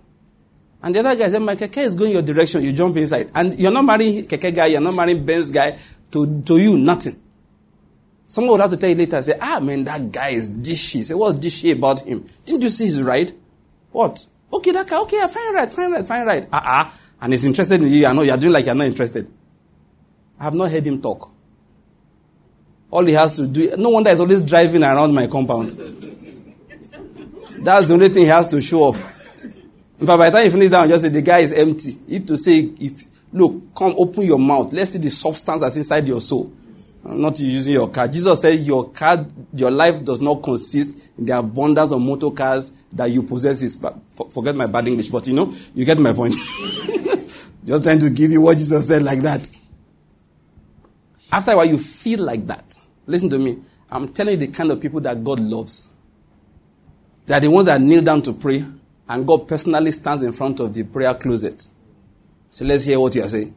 [0.82, 2.64] And the other guy said, my keke is going your direction.
[2.64, 3.30] You jump inside.
[3.34, 5.76] And you're not marrying keke guy, you're not marrying Benz guy.
[6.12, 7.20] To, to you, nothing.
[8.28, 11.04] Someone would have to tell you later, say, ah, man, that guy is dishy.
[11.04, 12.26] Say, what's dishy about him?
[12.46, 13.32] Didn't you see his ride?
[13.92, 14.24] What?
[14.50, 16.48] Okay, that guy, okay, fine ride, fine ride, fine ride.
[16.50, 16.94] Ah, uh-uh.
[17.20, 18.06] And he's interested in you.
[18.06, 19.30] I know you're doing like you're not interested.
[20.38, 21.30] I have not heard him talk.
[22.90, 25.70] All he has to do, no wonder he's always driving around my compound.
[27.62, 29.18] That's the only thing he has to show off.
[30.00, 31.98] In fact, by the time he finishes down, just say, the guy is empty.
[32.08, 34.72] If to say, if, look, come open your mouth.
[34.72, 36.52] Let's see the substance that's inside your soul.
[37.04, 38.06] Not using your car.
[38.06, 42.76] Jesus said your car, your life does not consist in the abundance of motor cars
[42.92, 43.74] that you possess.
[43.76, 43.96] But
[44.32, 46.34] forget my bad English, but you know, you get my point.
[47.68, 49.50] Just trying to give you what Jesus said like that.
[51.30, 52.78] After a while, you feel like that.
[53.06, 53.58] Listen to me.
[53.90, 55.90] I'm telling you the kind of people that God loves.
[57.26, 58.64] They are the ones that kneel down to pray,
[59.06, 61.66] and God personally stands in front of the prayer closet.
[62.50, 63.54] So let's hear what you are saying.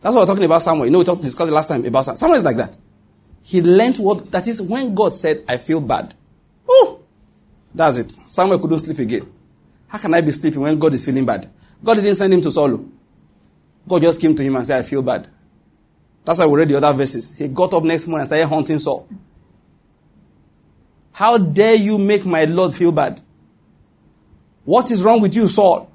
[0.00, 0.86] That's what we're talking about Samuel.
[0.86, 2.18] You know, we talked, discussed last time about Samuel.
[2.18, 2.76] Samuel is like that.
[3.42, 6.14] He learned what, that is when God said, I feel bad.
[6.68, 7.00] Oh,
[7.74, 8.12] that's it.
[8.12, 9.32] Samuel couldn't sleep again.
[9.88, 11.50] How can I be sleeping when God is feeling bad?
[11.84, 12.84] God didn't send him to Saul.
[13.86, 15.28] God just came to him and said, I feel bad.
[16.24, 17.36] That's why we read the other verses.
[17.36, 19.06] He got up next morning and started hunting Saul.
[21.12, 23.20] How dare you make my Lord feel bad?
[24.64, 25.90] What is wrong with you, Saul?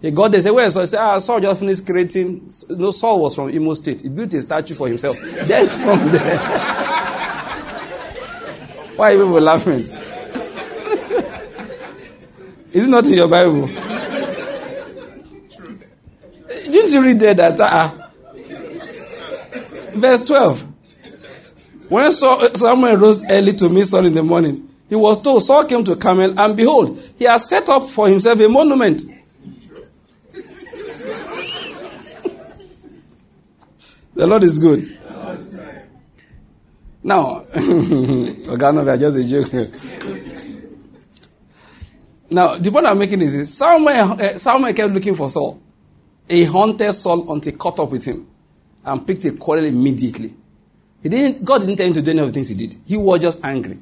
[0.00, 0.82] He got there, said, Where Saul?
[0.82, 2.48] He said, Ah, Saul just finished creating.
[2.70, 4.02] No, Saul was from Imo State.
[4.02, 5.16] He built a statue for himself.
[5.44, 6.38] then from there.
[8.96, 9.72] Why are you people laughing?
[12.72, 13.66] Is it not in your Bible?
[16.74, 17.60] Didn't you read there that?
[17.60, 17.90] Uh,
[19.94, 20.60] verse 12.
[21.88, 25.64] When Saul, Samuel rose early to meet Saul in the morning, he was told Saul
[25.64, 29.02] came to Carmel, and behold, he has set up for himself a monument.
[34.14, 34.98] the Lord is good.
[37.02, 39.52] Now, just a joke.
[42.30, 45.60] now, the point I'm making is this Samuel, uh, Samuel kept looking for Saul.
[46.28, 48.26] He hunted Saul until he caught up with him
[48.84, 50.34] and picked a quarrel immediately.
[51.02, 52.76] He didn't, God didn't tell him to do any of the things he did.
[52.86, 53.78] He was just angry.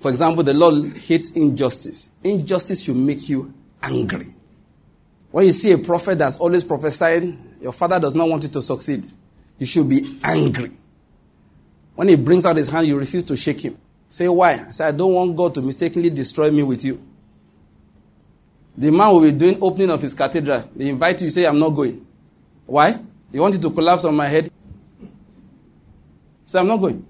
[0.00, 2.10] For example, the Lord hates injustice.
[2.22, 4.26] Injustice should make you angry.
[5.30, 8.62] When you see a prophet that's always prophesying, your father does not want you to
[8.62, 9.04] succeed.
[9.58, 10.70] You should be angry.
[11.94, 13.76] When he brings out his hand, you refuse to shake him.
[14.08, 14.52] Say, why?
[14.52, 17.02] I say, I don't want God to mistakenly destroy me with you.
[18.78, 20.62] The man will be doing opening of his cathedral.
[20.76, 22.06] They invite you, you say, I'm not going.
[22.64, 22.96] Why?
[23.32, 24.52] You want it to collapse on my head?
[26.46, 27.04] Say, I'm not going.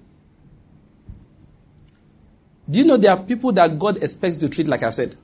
[2.67, 5.15] Do you know there are people that God expects to treat like I've said?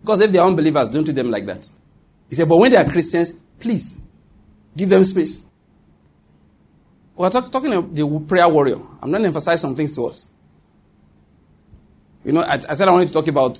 [0.00, 1.68] Because if they are unbelievers, don't treat them like that.
[2.30, 4.00] He said, but when they are Christians, please
[4.76, 5.44] give them space.
[7.16, 8.78] We're talk, talking about the prayer warrior.
[9.02, 10.28] I'm going to emphasize some things to us.
[12.24, 13.58] You know, I, I, said I wanted to talk about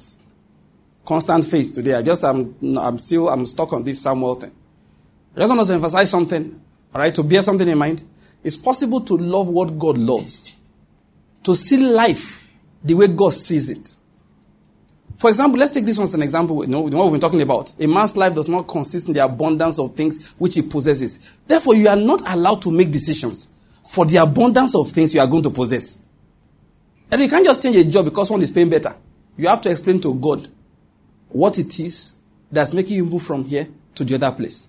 [1.04, 1.94] constant faith today.
[1.94, 4.52] I just I'm, I'm still I'm stuck on this Samuel thing.
[5.36, 6.60] I just want to emphasize something,
[6.94, 8.02] all right, to bear something in mind.
[8.42, 10.52] It's possible to love what God loves
[11.44, 12.46] to see life
[12.82, 13.94] the way God sees it.
[15.16, 16.64] For example, let's take this one as an example.
[16.64, 17.72] You know, what we've been talking about.
[17.78, 21.20] A man's life does not consist in the abundance of things which he possesses.
[21.46, 23.50] Therefore, you are not allowed to make decisions
[23.88, 26.02] for the abundance of things you are going to possess.
[27.10, 28.94] And you can't just change a job because one is paying better.
[29.36, 30.48] You have to explain to God
[31.34, 32.12] what it is
[32.52, 33.66] that's making you move from here
[33.96, 34.68] to the other place.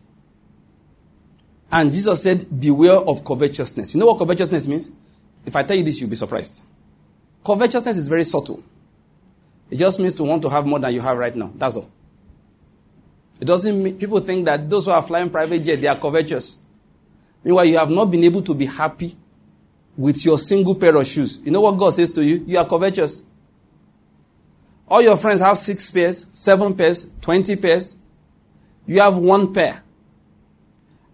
[1.72, 3.94] And Jesus said, Beware of covetousness.
[3.94, 4.92] You know what covetousness means?
[5.46, 6.64] If I tell you this, you'll be surprised.
[7.46, 8.64] Covetousness is very subtle.
[9.70, 11.52] It just means to want to have more than you have right now.
[11.54, 11.92] That's all.
[13.40, 16.58] It doesn't mean people think that those who are flying private jet, they are covetous.
[17.44, 19.16] Meanwhile, you have not been able to be happy
[19.96, 21.42] with your single pair of shoes.
[21.46, 22.44] You know what God says to you?
[22.48, 23.24] You are covetous.
[24.88, 27.98] All your friends have six pairs, seven pairs, twenty pairs.
[28.86, 29.82] You have one pair.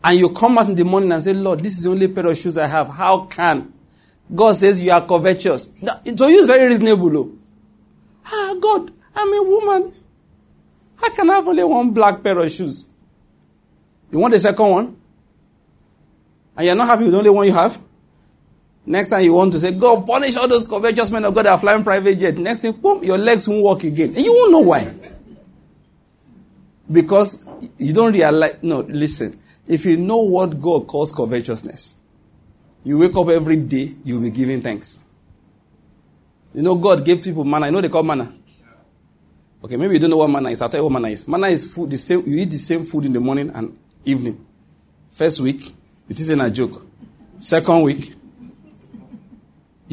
[0.04, 2.26] And you come out in the morning and say, Lord, this is the only pair
[2.26, 2.90] of shoes I have.
[2.90, 3.72] How can
[4.34, 5.68] God says you are covetous.
[5.68, 7.10] To you, it's very reasonable.
[7.10, 7.32] Though.
[8.26, 9.94] Ah, God, I'm a woman.
[11.04, 12.88] I can have only one black pair of shoes?
[14.12, 14.98] You want the second one?
[16.56, 17.78] And you're not happy with the only one you have?
[18.86, 21.54] Next time you want to say, God, punish all those covetous men of God that
[21.54, 22.38] are flying private jet.
[22.38, 24.16] Next thing, boom, your legs won't work again.
[24.16, 24.94] And you won't know why.
[26.92, 29.40] Because you don't realize, no, listen.
[29.68, 31.96] If you know what God calls covetousness,
[32.84, 35.04] you wake up every day, you'll be giving thanks.
[36.54, 37.68] You know, God gave people manna.
[37.68, 38.34] I know they call manna.
[39.64, 40.62] Okay, maybe you don't know what manna is.
[40.62, 41.28] I'll tell you what manna is.
[41.28, 44.44] Manna is food, the same, you eat the same food in the morning and evening.
[45.12, 45.72] First week,
[46.10, 46.86] it isn't a joke.
[47.40, 48.16] Second week,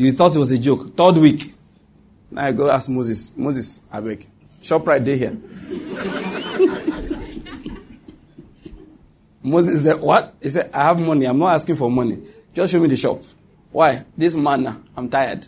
[0.04, 0.94] you thought it was a joke.
[0.96, 1.52] Third week,
[2.30, 4.28] now I go ask Moses, Moses, I beg,
[4.62, 5.32] shop right there here.
[9.42, 10.34] Moses said, What?
[10.40, 11.26] He said, I have money.
[11.26, 12.18] I'm not asking for money.
[12.54, 13.20] Just show me the shop.
[13.72, 14.04] Why?
[14.16, 14.80] This manna.
[14.96, 15.46] I'm tired.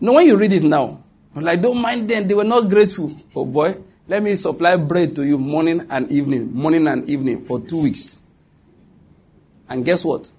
[0.00, 1.02] No, when you read it now,
[1.34, 2.28] I'm like, don't mind them.
[2.28, 3.10] They were not grateful.
[3.34, 3.74] Oh boy,
[4.06, 8.20] let me supply bread to you morning and evening, morning and evening for two weeks.
[9.68, 10.30] And guess what?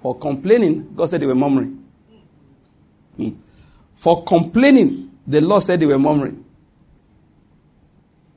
[0.00, 1.79] For complaining, God said they were murmuring.
[3.20, 3.38] Hmm.
[3.94, 6.44] For complaining, the Lord said they were murmuring.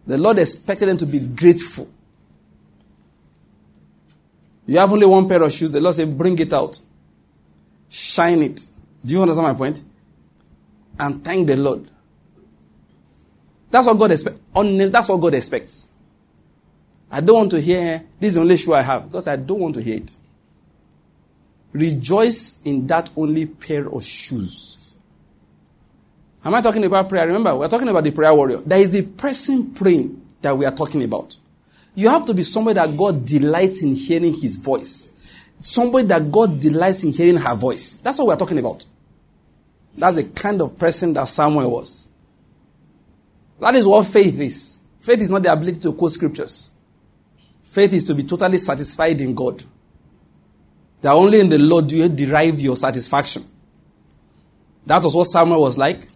[0.06, 1.90] The Lord expected them to be grateful.
[4.66, 5.72] You have only one pair of shoes.
[5.72, 6.80] The Lord said, bring it out.
[7.90, 8.62] Shine it.
[9.06, 9.82] Do you understand my point?
[11.00, 11.90] And thank the Lord.
[13.72, 14.40] That's what God expects.
[14.54, 15.88] Honest, that's what God expects.
[17.10, 19.60] I don't want to hear, this is the only shoe I have, because I don't
[19.60, 20.16] want to hear it.
[21.74, 24.96] Rejoice in that only pair of shoes.
[26.46, 27.26] Am I talking about prayer?
[27.26, 28.58] Remember, we're talking about the prayer warrior.
[28.58, 31.36] There is a person praying that we are talking about.
[31.96, 35.12] You have to be somebody that God delights in hearing his voice.
[35.62, 37.98] Somebody that God delights in hearing her voice.
[37.98, 38.86] That's what we're talking about.
[39.96, 42.08] That's the kind of person that Samuel was.
[43.60, 44.80] That is what faith is.
[45.00, 46.72] Faith is not the ability to quote scriptures.
[47.64, 49.64] Faith is to be totally satisfied in God.
[51.04, 53.44] That only in the Lord do you derive your satisfaction.
[54.86, 56.08] That was what Samuel was like.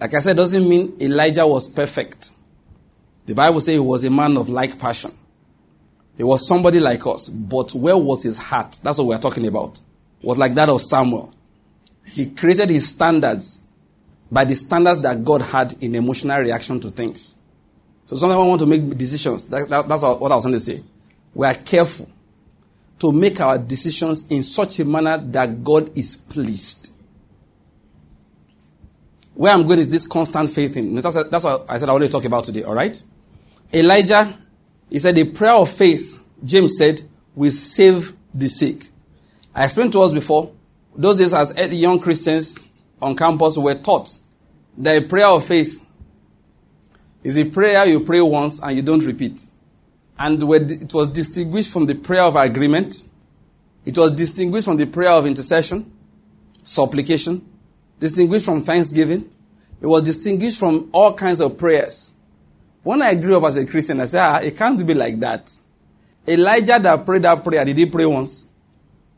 [0.00, 2.30] Like I said, doesn't mean Elijah was perfect.
[3.26, 5.12] The Bible says he was a man of like passion.
[6.16, 8.80] He was somebody like us, but where was his heart?
[8.82, 9.78] That's what we're talking about.
[10.22, 11.32] Was like that of Samuel.
[12.04, 13.64] He created his standards
[14.28, 17.38] by the standards that God had in emotional reaction to things.
[18.06, 19.48] So sometimes I want to make decisions.
[19.48, 20.82] That, that, that's what I was going to say.
[21.32, 22.10] We are careful
[23.00, 26.92] to make our decisions in such a manner that God is pleased.
[29.34, 30.94] Where I'm going is this constant faith in.
[30.94, 33.02] That's, that's what I said I want to talk about today, all right?
[33.72, 34.36] Elijah,
[34.90, 37.00] he said, a prayer of faith, James said,
[37.34, 38.88] will save the sick.
[39.54, 40.52] I explained to us before,
[40.94, 42.58] those days as young Christians
[43.00, 44.14] on campus were taught
[44.76, 45.86] that a prayer of faith
[47.22, 49.40] is a prayer you pray once and you don't repeat.
[50.20, 53.06] And it was distinguished from the prayer of agreement.
[53.86, 55.90] It was distinguished from the prayer of intercession,
[56.62, 57.44] supplication,
[57.98, 59.32] distinguished from thanksgiving.
[59.80, 62.12] It was distinguished from all kinds of prayers.
[62.82, 65.50] When I grew up as a Christian, I said, ah, it can't be like that.
[66.28, 68.44] Elijah that prayed that prayer, did he pray once?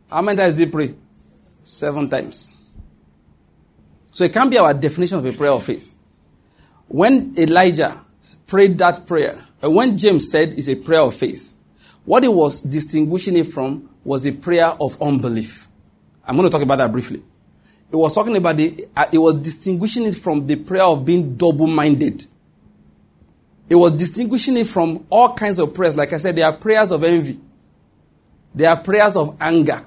[0.08, 0.94] How many times did he pray?
[1.64, 2.70] Seven times.
[4.12, 5.96] So it can't be our definition of a prayer of faith.
[6.86, 8.00] When Elijah
[8.46, 11.54] prayed that prayer, and when James said it's a prayer of faith,
[12.04, 15.68] what he was distinguishing it from was a prayer of unbelief.
[16.26, 17.22] I'm going to talk about that briefly.
[17.90, 21.36] It was talking about the, uh, it was distinguishing it from the prayer of being
[21.36, 22.24] double minded.
[23.68, 25.96] It was distinguishing it from all kinds of prayers.
[25.96, 27.38] Like I said, there are prayers of envy,
[28.54, 29.84] there are prayers of anger,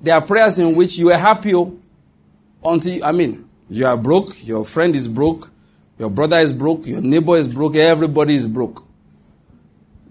[0.00, 1.76] there are prayers in which you are happy oh,
[2.64, 5.50] until, I mean, you are broke, your friend is broke,
[5.98, 8.86] your brother is broke, your neighbor is broke, everybody is broke.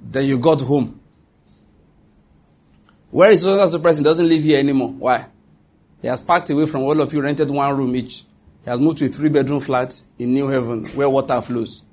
[0.04, 1.00] Then you got home.
[3.10, 4.90] Where is the person doesn't live here anymore?
[4.90, 5.26] Why?
[6.02, 8.24] He has packed away from all of you, rented one room each.
[8.64, 11.84] He has moved to a three bedroom flat in New Haven where water flows.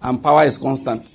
[0.00, 1.14] And power is constant.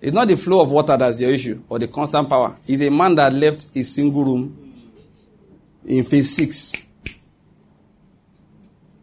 [0.00, 2.56] It's not the flow of water that's your issue or the constant power.
[2.66, 4.74] He's a man that left a single room
[5.86, 6.72] in phase six.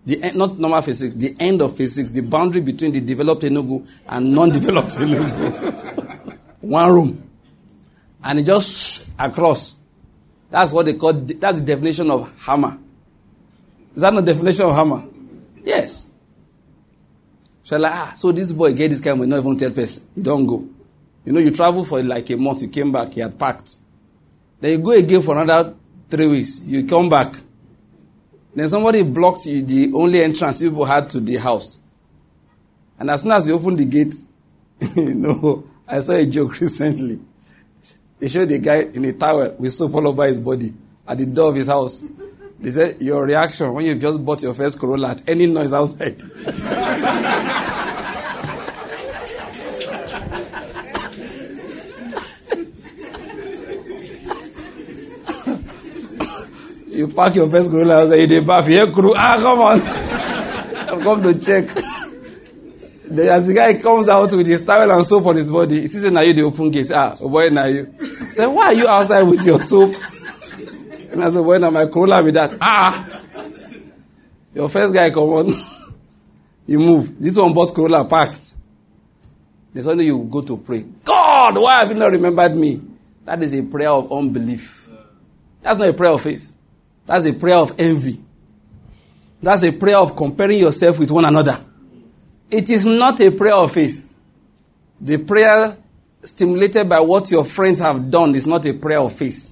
[0.06, 4.32] The, not normal six, the end of six, the boundary between the developed Enugu and
[4.34, 6.38] non developed Enugu.
[6.62, 7.30] One room.
[8.24, 9.76] And it just across.
[10.50, 12.78] That's what they call, that's the definition of hammer.
[13.95, 15.04] Is that not definition of hammer?
[15.64, 16.12] Yes.
[17.64, 20.08] So like, ah, so this boy get this kind of not even tell person.
[20.16, 20.68] He don't go.
[21.24, 23.76] You know, you travel for like a month, you came back, he had packed.
[24.60, 25.76] Then you go again for another
[26.10, 27.34] three weeks, you come back.
[28.60, 31.80] Then somebody blocked you the only entrance people had to the house.
[32.99, 34.14] And as soon as you open the gate,
[34.97, 37.20] you know, I saw a joke recently.
[38.20, 40.74] They showed the guy in a towel with soap all over his body
[41.07, 42.05] at the door of his house.
[42.60, 46.22] They said, Your reaction when you just bought your first Corolla at any noise outside.
[57.00, 59.80] you park your first Corolla outside, you did bath, here crew, ah, come on.
[59.80, 61.66] I've come to check.
[63.10, 65.88] Then as the guy comes out with his towel and soap on his body, he
[65.88, 66.91] says, Now you the open gates.
[66.91, 67.91] Ah, oh boy, now you.
[68.32, 69.95] Say, why are you outside with your soap?
[71.12, 72.54] And I said, when am I Corolla with that?
[72.62, 73.22] Ah!
[74.54, 75.52] Your first guy come on.
[76.68, 77.20] you move.
[77.20, 78.56] This one bought Corolla packed.
[79.74, 80.84] Then suddenly you go to pray.
[81.06, 82.82] God, why have you not remembered me?
[83.24, 84.89] That is a prayer of unbelief.
[85.62, 86.49] That's not a prayer of faith.
[87.10, 88.22] That's a prayer of envy.
[89.41, 91.57] That's a prayer of comparing yourself with one another.
[92.51, 94.16] It is not a prayer of faith.
[95.01, 95.76] The prayer
[96.22, 99.51] stimulated by what your friends have done is not a prayer of faith.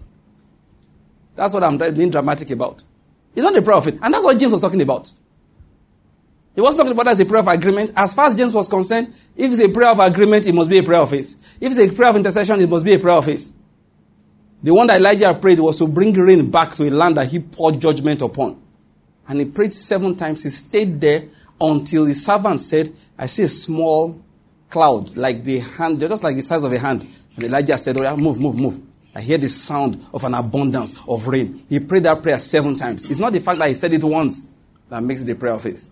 [1.35, 2.83] That's what I'm being dramatic about.
[3.35, 3.97] It's not a prayer of faith.
[4.03, 5.11] And that's what James was talking about.
[6.53, 7.91] He was talking about as a prayer of agreement.
[7.95, 10.77] As far as James was concerned, if it's a prayer of agreement, it must be
[10.77, 11.33] a prayer of faith.
[11.59, 13.51] If it's a prayer of intercession, it must be a prayer of faith.
[14.63, 17.39] The one that Elijah prayed was to bring rain back to a land that he
[17.39, 18.61] poured judgment upon.
[19.27, 20.43] And he prayed seven times.
[20.43, 21.25] He stayed there
[21.59, 24.23] until the servant said, I see a small
[24.69, 27.05] cloud, like the hand, just like the size of a hand.
[27.35, 28.81] And Elijah said, Oh, yeah, move, move, move.
[29.13, 31.65] I hear the sound of an abundance of rain.
[31.69, 33.09] He prayed that prayer seven times.
[33.09, 34.51] It's not the fact that he said it once
[34.89, 35.89] that makes the prayer of faith.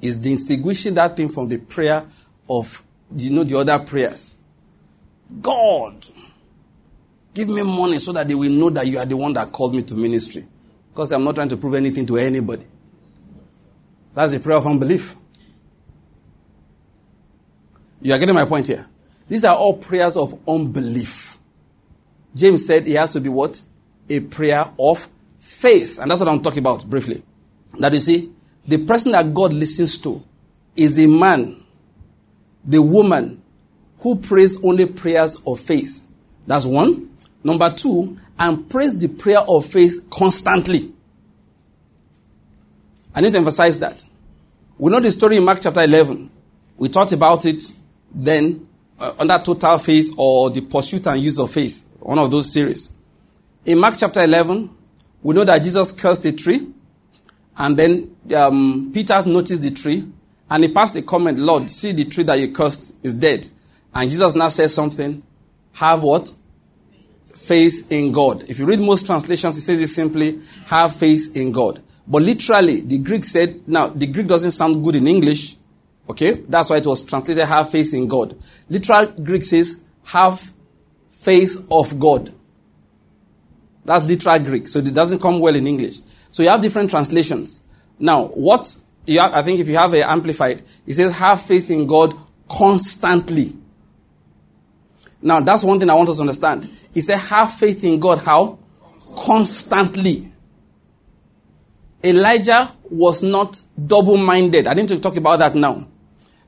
[0.00, 2.04] It's distinguishing that thing from the prayer
[2.48, 2.82] of,
[3.16, 4.38] you know, the other prayers.
[5.40, 6.04] God,
[7.34, 9.74] give me money so that they will know that you are the one that called
[9.74, 10.46] me to ministry.
[10.92, 12.64] Because I'm not trying to prove anything to anybody.
[14.14, 15.16] That's a prayer of unbelief.
[18.00, 18.86] You are getting my point here.
[19.28, 21.38] These are all prayers of unbelief.
[22.34, 23.60] James said it has to be what?
[24.08, 25.08] A prayer of
[25.38, 25.98] faith.
[25.98, 27.22] And that's what I'm talking about briefly.
[27.78, 28.32] That you see,
[28.66, 30.22] the person that God listens to
[30.76, 31.62] is a man,
[32.64, 33.42] the woman,
[33.98, 36.02] who prays only prayers of faith.
[36.46, 37.13] That's one.
[37.44, 40.90] Number two, and praise the prayer of faith constantly.
[43.14, 44.02] I need to emphasize that.
[44.78, 46.30] We know the story in Mark chapter 11.
[46.78, 47.62] We talked about it
[48.12, 48.66] then
[48.98, 52.92] uh, under total faith or the pursuit and use of faith, one of those series.
[53.64, 54.70] In Mark chapter 11,
[55.22, 56.66] we know that Jesus cursed a tree,
[57.56, 60.04] and then um, Peter noticed the tree,
[60.50, 63.48] and he passed a comment, Lord, see the tree that you cursed is dead.
[63.94, 65.22] And Jesus now says something,
[65.72, 66.32] have what?
[67.46, 68.44] Faith in God.
[68.48, 71.82] If you read most translations, it says it simply, have faith in God.
[72.06, 75.56] But literally, the Greek said, now, the Greek doesn't sound good in English.
[76.08, 76.32] Okay?
[76.48, 78.36] That's why it was translated, have faith in God.
[78.68, 80.52] Literal Greek says, have
[81.10, 82.34] faith of God.
[83.84, 84.68] That's literal Greek.
[84.68, 85.98] So it doesn't come well in English.
[86.30, 87.62] So you have different translations.
[87.98, 88.74] Now, what
[89.06, 92.14] you have, I think if you have a amplified, it says, have faith in God
[92.48, 93.54] constantly.
[95.20, 96.70] Now, that's one thing I want us to understand.
[96.94, 98.20] He said, have faith in God.
[98.20, 98.58] How?
[99.16, 100.32] Constantly.
[102.02, 104.66] Elijah was not double minded.
[104.66, 105.88] I need to talk about that now.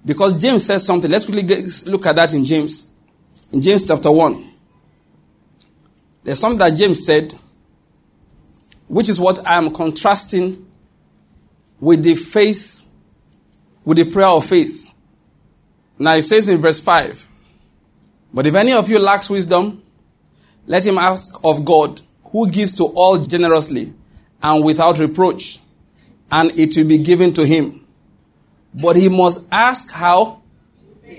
[0.04, 1.10] Because James says something.
[1.10, 2.86] Let's quickly get, look at that in James.
[3.50, 4.52] In James chapter 1.
[6.22, 7.34] There's something that James said,
[8.86, 10.66] which is what I am contrasting
[11.80, 12.86] with the faith,
[13.84, 14.92] with the prayer of faith.
[15.98, 17.26] Now it says in verse 5
[18.32, 19.82] But if any of you lacks wisdom,
[20.66, 23.92] let him ask of God, who gives to all generously
[24.42, 25.60] and without reproach,
[26.30, 27.86] and it will be given to him.
[28.74, 30.42] But he must ask how?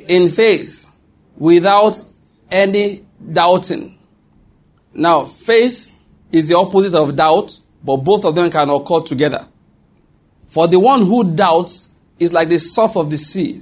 [0.07, 0.93] In faith,
[1.37, 1.99] without
[2.51, 3.97] any doubting.
[4.93, 5.91] Now, faith
[6.31, 9.47] is the opposite of doubt, but both of them can occur together.
[10.47, 13.61] For the one who doubts is like the surf of the sea,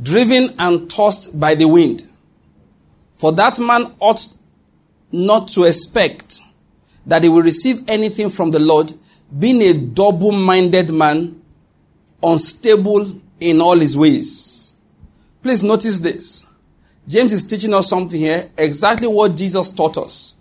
[0.00, 2.06] driven and tossed by the wind.
[3.14, 4.26] For that man ought
[5.12, 6.40] not to expect
[7.06, 8.92] that he will receive anything from the Lord,
[9.38, 11.40] being a double minded man,
[12.22, 14.74] unstable in all his ways.
[15.42, 16.46] Please notice this.
[17.06, 20.34] James is teaching us something here, exactly what Jesus taught us.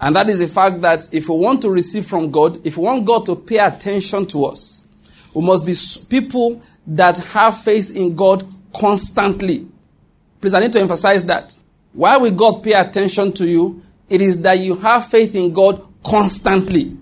[0.00, 2.82] And that is the fact that if we want to receive from God, if we
[2.82, 4.88] want God to pay attention to us,
[5.32, 5.74] we must be
[6.08, 8.44] people that have faith in God
[8.74, 9.68] constantly.
[10.40, 11.56] Please, I need to emphasize that.
[11.92, 13.82] Why will God pay attention to you?
[14.12, 16.94] It is that you have faith in God constantly.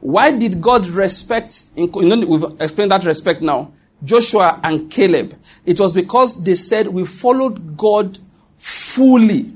[0.00, 3.72] Why did God respect, you know, we've explained that respect now,
[4.04, 5.34] Joshua and Caleb?
[5.64, 8.18] It was because they said we followed God
[8.58, 9.50] fully.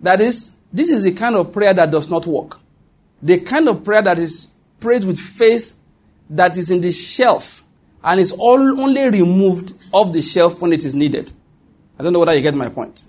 [0.00, 2.58] That is, this is the kind of prayer that does not work.
[3.22, 5.76] The kind of prayer that is prayed with faith
[6.28, 7.62] that is in the shelf
[8.02, 11.30] and is all, only removed off the shelf when it is needed.
[12.00, 13.04] I don't know whether you get my point.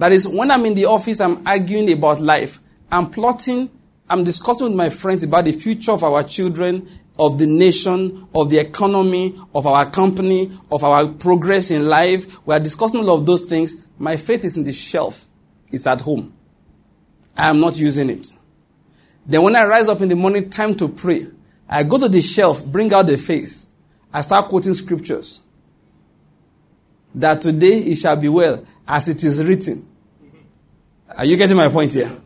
[0.00, 2.58] That is, when I'm in the office, I'm arguing about life.
[2.90, 3.68] I'm plotting,
[4.08, 6.88] I'm discussing with my friends about the future of our children,
[7.18, 12.44] of the nation, of the economy, of our company, of our progress in life.
[12.46, 13.84] We are discussing all of those things.
[13.98, 15.26] My faith is in the shelf.
[15.70, 16.32] It's at home.
[17.36, 18.26] I am not using it.
[19.26, 21.26] Then when I rise up in the morning, time to pray,
[21.68, 23.66] I go to the shelf, bring out the faith.
[24.14, 25.40] I start quoting scriptures.
[27.14, 29.88] That today it shall be well as it is written.
[31.16, 32.16] Are you getting my point here?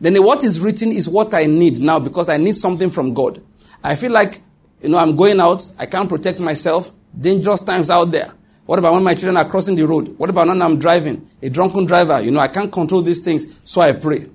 [0.00, 3.42] Then what is written is what I need now because I need something from God.
[3.82, 4.40] I feel like,
[4.82, 8.32] you know, I'm going out, I can't protect myself, dangerous times out there.
[8.66, 10.16] What about when my children are crossing the road?
[10.16, 11.28] What about when I'm driving?
[11.42, 14.26] A drunken driver, you know, I can't control these things, so I pray.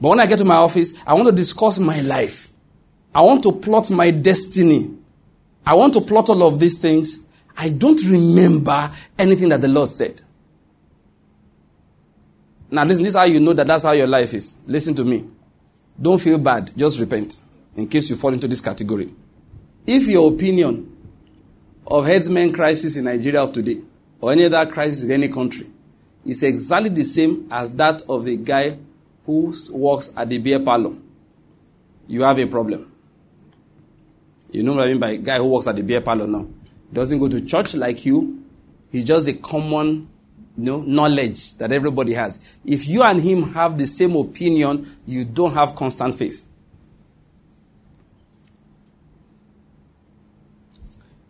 [0.00, 2.50] But when I get to my office, I want to discuss my life.
[3.14, 4.94] I want to plot my destiny.
[5.64, 7.26] I want to plot all of these things.
[7.56, 10.20] I don't remember anything that the Lord said.
[12.70, 14.60] Now, listen, this is how you know that that's how your life is.
[14.66, 15.28] Listen to me.
[16.00, 16.70] Don't feel bad.
[16.76, 17.40] Just repent
[17.76, 19.12] in case you fall into this category.
[19.86, 20.92] If your opinion
[21.86, 23.80] of herdsmen crisis in Nigeria of today
[24.20, 25.66] or any other crisis in any country
[26.24, 28.76] is exactly the same as that of the guy
[29.24, 30.94] who works at the beer parlor,
[32.08, 32.92] you have a problem.
[34.50, 36.46] You know what I mean by guy who works at the beer parlor now.
[36.92, 38.42] Doesn't go to church like you.
[38.90, 40.08] He's just a common
[40.56, 42.40] you know, knowledge that everybody has.
[42.64, 46.44] If you and him have the same opinion, you don't have constant faith.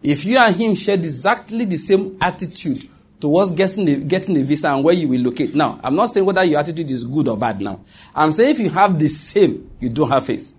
[0.02, 2.88] If you and him share exactly the same attitude
[3.20, 5.54] towards getting a, getting a visa and where you will locate.
[5.54, 7.80] Now, I'm not saying whether your attitude is good or bad now.
[8.14, 10.52] I'm saying if you have the same, you don't have faith.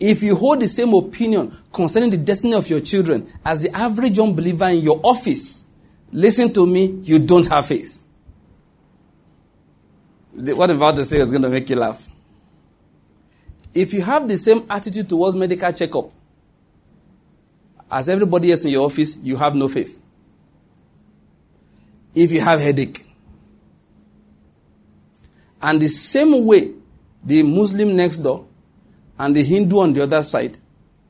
[0.00, 4.18] If you hold the same opinion concerning the destiny of your children as the average
[4.18, 5.68] unbeliever in your office,
[6.12, 8.02] listen to me, you don't have faith.
[10.32, 12.08] What I'm about to say is going to make you laugh.
[13.72, 16.10] If you have the same attitude towards medical checkup
[17.90, 20.00] as everybody else in your office, you have no faith.
[22.14, 23.06] If you have headache,
[25.60, 26.72] and the same way
[27.24, 28.46] the Muslim next door
[29.18, 30.58] and the Hindu on the other side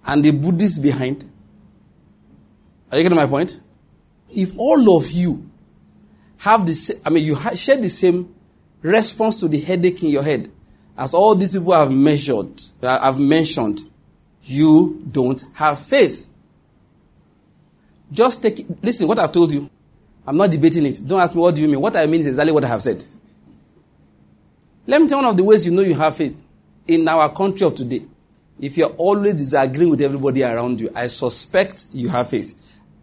[0.07, 1.31] and the Buddhist behind,
[2.91, 3.61] are you getting my point?
[4.35, 5.49] If all of you
[6.39, 8.35] have the same, I mean, you share the same
[8.83, 10.51] response to the headache in your head,
[10.97, 13.81] as all these people have measured, have mentioned,
[14.43, 16.29] you don't have faith.
[18.13, 18.67] Just take.
[18.83, 19.71] Listen, what I've told you.
[20.27, 21.07] I'm not debating it.
[21.07, 21.81] Don't ask me what do you mean.
[21.81, 23.05] What I mean is exactly what I have said.
[24.87, 26.37] Let me tell you one of the ways you know you have faith.
[26.87, 28.05] In our country of today,
[28.61, 32.55] if you're always disagreeing with everybody around you, I suspect you have faith.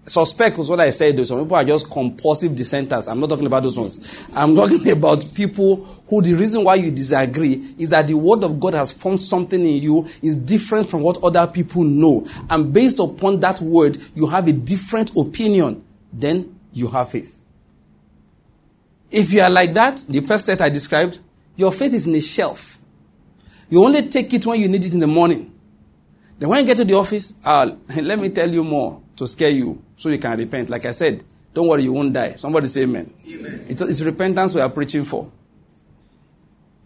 [0.06, 1.16] Suspect was what I said.
[1.16, 1.24] Though.
[1.24, 3.08] Some people are just compulsive dissenters.
[3.08, 4.26] I'm not talking about those ones.
[4.34, 8.60] I'm talking about people who the reason why you disagree is that the word of
[8.60, 12.28] God has formed something in you is different from what other people know.
[12.50, 15.84] And based upon that word, you have a different opinion.
[16.12, 17.40] Then you have faith.
[19.12, 21.20] If you are like that, the first set I described,
[21.56, 22.80] your faith is in a shelf.
[23.70, 25.54] You only take it when you need it in the morning.
[26.40, 29.52] Then when you get to the office, uh, let me tell you more to scare
[29.52, 30.68] you so you can repent.
[30.68, 31.24] Like I said,
[31.54, 32.34] don't worry, you won't die.
[32.34, 33.14] Somebody say amen.
[33.30, 33.66] amen.
[33.70, 35.32] it's repentance we are preaching for.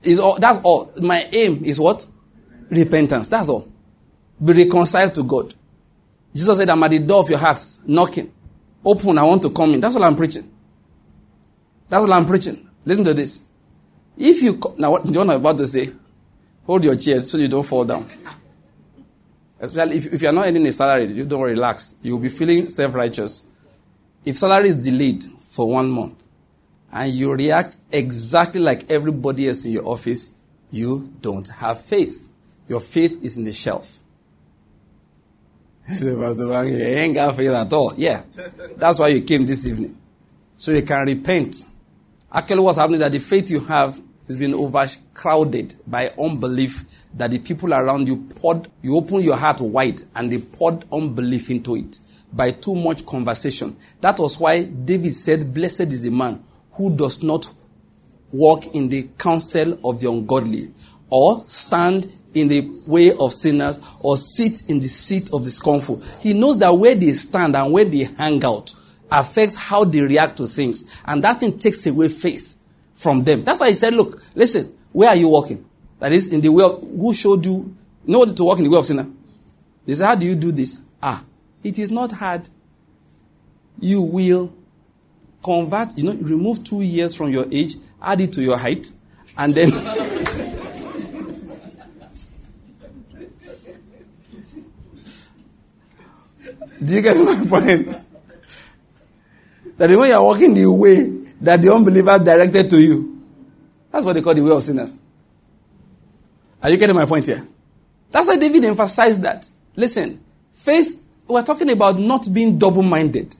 [0.04, 0.92] Is all, that's all.
[1.02, 2.06] My aim is what?
[2.70, 3.30] Repentance.
[3.30, 3.72] That's all.
[4.44, 5.56] Be reconciled to God.
[6.34, 8.34] Jesus said, I'm at the door of your heart, knocking.
[8.84, 9.80] Open, I want to come in.
[9.80, 10.52] That's all I'm preaching.
[11.88, 12.70] That's all I'm preaching.
[12.84, 13.46] Listen to this.
[14.18, 15.90] If you, now what, you what I'm about to say,
[16.66, 18.10] hold your chair so you don't fall down.
[19.60, 21.96] Especially if, if you're not earning a salary, you don't relax.
[22.02, 23.48] You'll be feeling self-righteous.
[24.26, 26.22] If salary is delayed for one month
[26.92, 30.34] and you react exactly like everybody else in your office,
[30.72, 32.30] you don't have faith.
[32.68, 34.00] Your faith is in the shelf.
[36.02, 37.94] you ain't got faith at all.
[37.96, 38.24] Yeah.
[38.76, 39.98] That's why you came this evening.
[40.58, 41.64] So you can repent.
[42.32, 46.86] Actually, what's happening is that the faith you have is being overcrowded by unbelief
[47.16, 51.50] that the people around you poured, you open your heart wide and they poured unbelief
[51.50, 52.00] into it
[52.34, 53.76] by too much conversation.
[54.02, 56.44] That was why David said, Blessed is the man
[56.74, 57.52] who does not
[58.32, 60.74] walk in the counsel of the ungodly
[61.10, 66.02] or stand in the way of sinners or sit in the seat of the scornful.
[66.20, 68.74] He knows that where they stand and where they hang out
[69.10, 70.84] affects how they react to things.
[71.06, 72.58] And that thing takes away faith
[72.96, 73.44] from them.
[73.44, 75.66] That's why he said, look, listen, where are you walking?
[76.06, 77.76] That is, in the way of, who showed you,
[78.06, 79.08] know to walk in the way of sinner?
[79.88, 80.86] They say, how do you do this?
[81.02, 81.24] Ah,
[81.64, 82.48] it is not hard.
[83.80, 84.54] You will
[85.44, 88.88] convert, you know, remove two years from your age, add it to your height,
[89.36, 89.72] and then.
[96.86, 97.88] do you get my point?
[99.76, 101.02] That when you are walking the way
[101.42, 103.24] that the unbeliever directed to you,
[103.92, 105.02] that's what they call the way of sinners.
[106.62, 107.46] Are you getting my point here?
[108.12, 109.48] That's why David emphasized that.
[109.76, 113.36] Listen, faith, we're talking about not being double minded.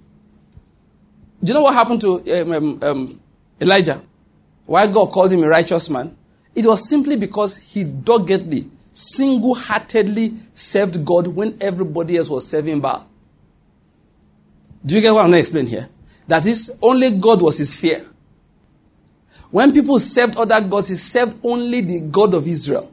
[1.42, 3.22] Do you know what happened to um, um, um,
[3.62, 4.02] Elijah?
[4.66, 6.18] Why God called him a righteous man?
[6.56, 12.80] It was simply because he doggedly, single heartedly served God when everybody else was serving
[12.80, 13.08] Baal.
[14.86, 15.88] Do you get what I'm going to explain here?
[16.28, 18.06] That is, only God was his fear.
[19.52, 22.92] When people served other gods, he served only the God of Israel.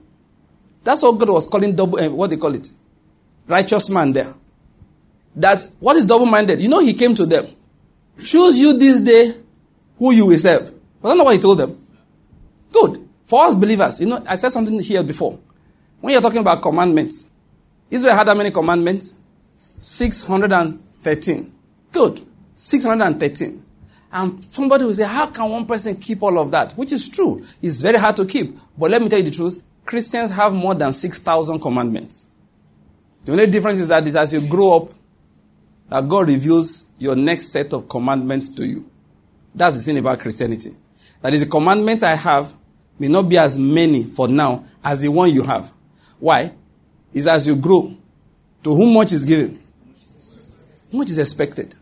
[0.85, 2.68] That's what God was calling double, uh, what they call it?
[3.47, 4.35] Righteous man there.
[5.37, 6.61] That, what is double minded?
[6.61, 7.47] You know, he came to them.
[8.22, 9.35] Choose you this day
[9.97, 10.62] who you will serve.
[10.62, 10.70] Was
[11.03, 11.87] that not know what he told them?
[12.72, 13.09] Good.
[13.26, 15.39] For us believers, you know, I said something here before.
[16.01, 17.30] When you're talking about commandments,
[17.91, 19.14] Israel had how many commandments?
[19.57, 21.53] 613.
[21.93, 22.26] Good.
[22.55, 23.64] 613.
[24.12, 26.72] And somebody will say, how can one person keep all of that?
[26.72, 27.45] Which is true.
[27.62, 28.57] It's very hard to keep.
[28.76, 29.62] But let me tell you the truth.
[29.85, 32.28] Christians have more than 6,000 commandments.
[33.24, 34.91] The only difference is that as you grow up,
[35.89, 38.89] that God reveals your next set of commandments to you.
[39.55, 40.74] That's the thing about Christianity.
[41.20, 42.53] That is, the commandments I have
[42.99, 45.70] may not be as many for now as the one you have.
[46.18, 46.53] Why?
[47.12, 47.95] Is as you grow,
[48.64, 49.62] to whom much is given,
[50.93, 51.74] much is expected.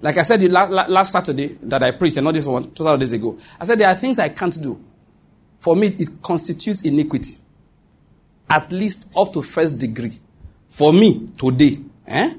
[0.00, 3.38] Like I said last Saturday that I preached, and not this one, two days ago.
[3.60, 4.82] I said there are things I can't do.
[5.62, 7.36] For me, it constitutes iniquity.
[8.50, 10.18] At least up to first degree.
[10.68, 12.34] For me, today, eh?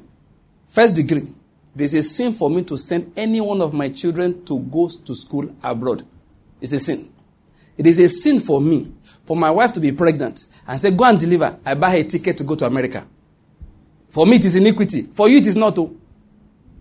[0.67, 1.29] First degree.
[1.73, 5.15] There's a sin for me to send any one of my children to go to
[5.15, 6.05] school abroad.
[6.59, 7.13] It's a sin.
[7.77, 8.91] It is a sin for me,
[9.25, 11.57] for my wife to be pregnant and say, Go and deliver.
[11.65, 13.07] I buy a ticket to go to America.
[14.09, 15.03] For me, it is iniquity.
[15.03, 15.79] For you, it is not.
[15.79, 15.95] Oh.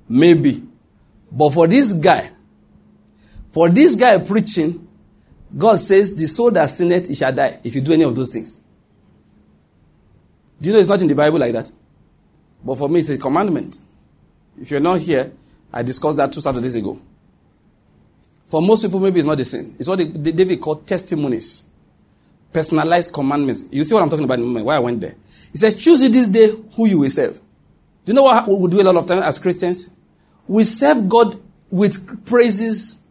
[0.08, 0.60] Maybe.
[1.30, 2.30] But for this guy,
[3.52, 4.88] for this guy preaching,
[5.56, 8.32] God says, The soul that sinneth, he shall die if you do any of those
[8.32, 8.60] things.
[10.60, 11.70] Do you know it's not in the Bible like that?
[12.64, 13.78] But for me, it's a commandment.
[14.60, 15.32] If you're not here,
[15.72, 17.00] I discussed that two Saturdays ago.
[18.48, 19.74] For most people, maybe it's not the same.
[19.78, 21.64] It's what David called testimonies,
[22.52, 23.64] personalized commandments.
[23.70, 25.14] You see what I'm talking about in moment, why I went there.
[25.50, 27.34] He said, Choose you this day who you will serve.
[28.04, 29.90] Do you know what we do a lot of times as Christians?
[30.46, 31.36] We serve God
[31.70, 33.01] with praises,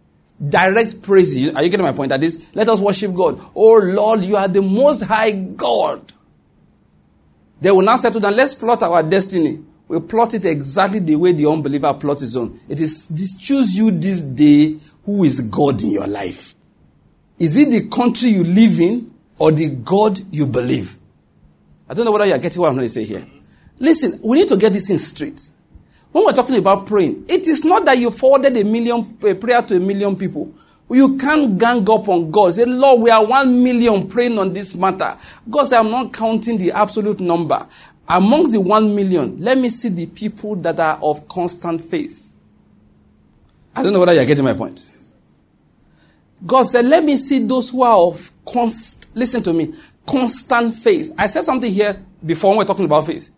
[0.50, 1.54] direct praises.
[1.56, 2.10] Are you getting my point?
[2.10, 3.40] That is, let us worship God.
[3.56, 6.12] Oh Lord, you are the most high God.
[7.60, 8.36] They will now settle down.
[8.36, 9.64] Let's plot our destiny.
[9.88, 12.60] We plot it exactly the way the unbeliever plots his own.
[12.68, 16.56] It is this choose you this day who is God in your life.
[17.38, 20.98] Is it the country you live in or the God you believe?
[21.90, 23.28] I don't know whether you're getting what I'm going to say here.
[23.80, 25.42] Listen, we need to get this in straight.
[26.12, 29.62] When we're talking about praying, it is not that you forwarded a million a prayer
[29.62, 30.54] to a million people.
[30.90, 32.54] You can't gang up on God.
[32.54, 35.18] Say, Lord, we are one million praying on this matter.
[35.50, 37.66] God said, I'm not counting the absolute number.
[38.10, 42.36] Amongst the one million, let me see the people that are of constant faith.
[43.74, 44.86] I don't know whether you're getting my point.
[46.46, 49.74] God said, let me see those who are of constant, listen to me,
[50.06, 51.14] constant faith.
[51.18, 53.30] I said something here before when we're talking about faith.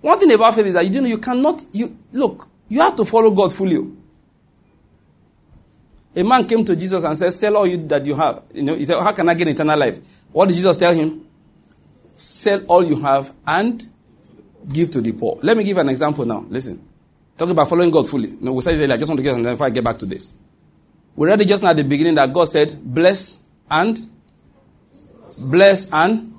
[0.00, 3.04] One thing about faith is that you know you cannot, you, look, you have to
[3.04, 3.76] follow God fully.
[3.76, 3.90] Oh.
[6.16, 8.42] A man came to Jesus and said, Sell all you that you have.
[8.54, 9.98] You know, he said, How can I get eternal life?
[10.32, 11.26] What did Jesus tell him?
[12.16, 13.88] Sell all you have and
[14.72, 15.38] give to the poor.
[15.42, 16.44] Let me give an example now.
[16.48, 16.86] Listen.
[17.38, 18.36] Talking about following God fully.
[18.40, 18.94] No, we said earlier.
[18.94, 20.34] I just want to get something before I get back to this.
[21.16, 23.98] We read it just now at the beginning that God said, Bless and
[25.38, 26.29] bless and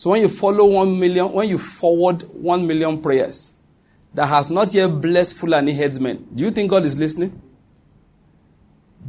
[0.00, 3.52] so when you follow one million, when you forward one million prayers
[4.14, 7.38] that has not yet blessed Fulani herdsmen, do you think God is listening?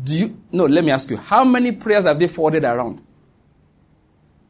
[0.04, 3.02] Do you no, let me ask you, how many prayers have they forwarded around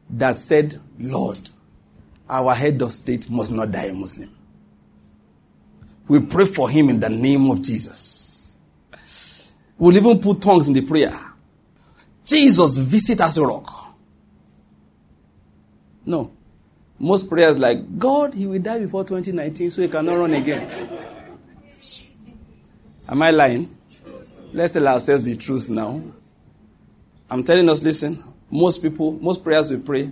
[0.10, 1.38] that said, Lord,
[2.28, 4.36] our head of state must not die a Muslim?
[6.08, 8.56] We pray for him in the name of Jesus.
[9.78, 11.14] We'll even put tongues in the prayer.
[12.26, 13.81] Jesus visit us rock.
[16.06, 16.32] No.
[17.00, 20.70] Most prayers like, God, he will die before 2019 so he cannot run again.
[23.08, 23.76] Am I lying?
[24.54, 26.02] Let's tell ourselves the truth now.
[27.30, 30.12] I'm telling us, listen, most people, most prayers we pray,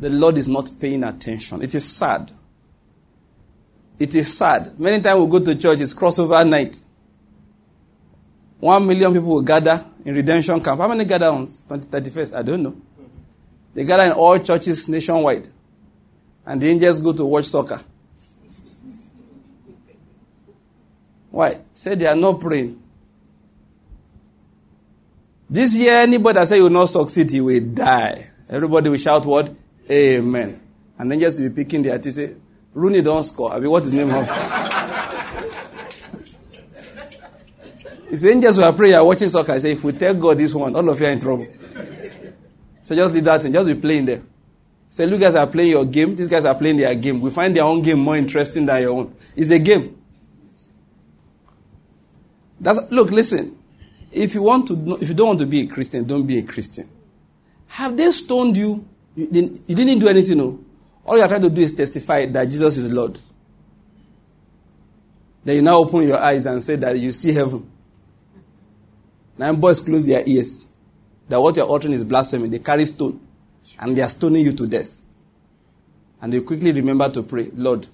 [0.00, 1.62] the Lord is not paying attention.
[1.62, 2.32] It is sad.
[3.98, 4.78] It is sad.
[4.78, 6.82] Many times we go to church, it's crossover night.
[8.58, 10.80] One million people will gather in redemption camp.
[10.80, 12.34] How many gather on 31st?
[12.34, 12.76] I don't know.
[13.74, 15.48] They gather in all churches nationwide.
[16.46, 17.80] And the angels go to watch soccer.
[21.30, 21.60] Why?
[21.74, 22.80] Say they are not praying.
[25.50, 28.30] This year, anybody that say you will not succeed, he will die.
[28.48, 29.52] Everybody will shout what?
[29.90, 30.60] Amen.
[30.98, 32.34] And then just be picking the artist, say,
[32.72, 33.52] Rooney don't score.
[33.52, 34.28] I mean, what is his name of?
[38.10, 39.52] It's angels who are praying, are watching soccer.
[39.52, 41.48] I say, if we tell God this one, all of you are in trouble.
[42.84, 44.22] So just leave that and just be playing there.
[44.90, 46.14] Say, look, guys are playing your game.
[46.14, 47.20] These guys are playing their game.
[47.20, 49.16] We find their own game more interesting than your own.
[49.34, 50.00] It's a game.
[52.60, 53.58] That's, look, listen.
[54.12, 56.42] If you want to, if you don't want to be a Christian, don't be a
[56.42, 56.88] Christian.
[57.68, 58.86] Have they stoned you?
[59.16, 60.60] You didn't, you didn't do anything, no.
[61.06, 63.18] All you are trying to do is testify that Jesus is Lord.
[65.42, 67.68] Then you now open your eyes and say that you see heaven.
[69.36, 70.68] Now boys close their ears
[71.28, 72.48] that what you're uttering is blasphemy.
[72.48, 73.20] They carry stone
[73.78, 75.00] and they are stoning you to death.
[76.20, 77.86] And they quickly remember to pray, Lord,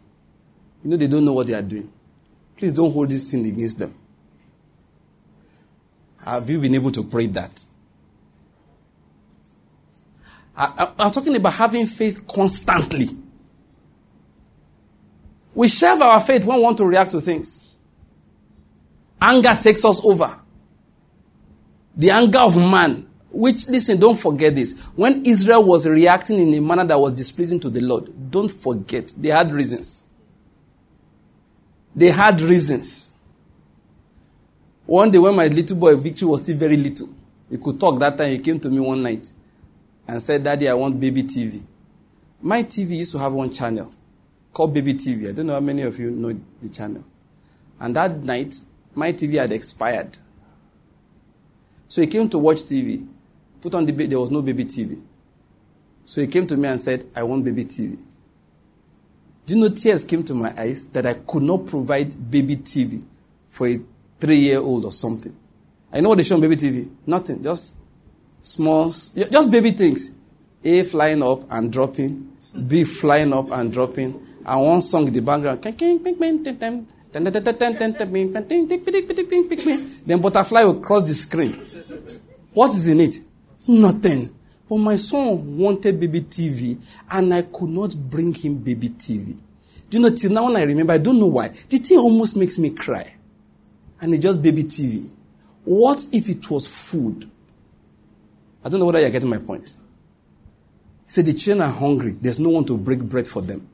[0.82, 1.92] you know they don't know what they are doing.
[2.56, 3.94] Please don't hold this sin against them.
[6.24, 7.64] Have you been able to pray that?
[10.56, 13.08] I, am talking about having faith constantly.
[15.54, 17.66] We share our faith when we want to react to things.
[19.20, 20.38] Anger takes us over.
[21.96, 24.80] The anger of man which, listen, don't forget this.
[24.96, 29.12] When Israel was reacting in a manner that was displeasing to the Lord, don't forget,
[29.16, 30.08] they had reasons.
[31.94, 33.12] They had reasons.
[34.86, 37.08] One day when my little boy Victory was still very little,
[37.48, 38.32] he could talk that time.
[38.32, 39.30] He came to me one night
[40.06, 41.62] and said, Daddy, I want baby TV.
[42.42, 43.92] My TV used to have one channel
[44.52, 45.28] called Baby TV.
[45.28, 47.04] I don't know how many of you know the channel.
[47.78, 48.58] And that night,
[48.94, 50.16] my TV had expired.
[51.88, 53.06] So he came to watch TV.
[53.60, 55.00] Put on the there was no baby TV.
[56.04, 57.98] So he came to me and said, I want baby TV.
[59.46, 63.02] Do you know tears came to my eyes that I could not provide baby TV
[63.48, 63.80] for a
[64.18, 65.34] three year old or something?
[65.92, 66.90] I know what they show on baby TV.
[67.06, 67.42] Nothing.
[67.42, 67.76] Just
[68.40, 70.10] small, just baby things.
[70.62, 72.36] A flying up and dropping.
[72.66, 74.26] B flying up and dropping.
[74.44, 75.62] And one song in the background.
[80.06, 81.52] Then butterfly will cross the screen.
[82.52, 83.18] What is in it?
[83.66, 84.34] Nothing.
[84.68, 86.80] But my son wanted baby TV
[87.10, 89.36] and I could not bring him baby TV.
[89.88, 91.48] Do you know, till now when I remember, I don't know why.
[91.48, 93.14] The thing almost makes me cry.
[94.00, 95.10] And it's just baby TV.
[95.64, 97.28] What if it was food?
[98.64, 99.70] I don't know whether you're getting my point.
[99.70, 99.74] He
[101.08, 102.16] said, The children are hungry.
[102.20, 103.68] There's no one to break bread for them.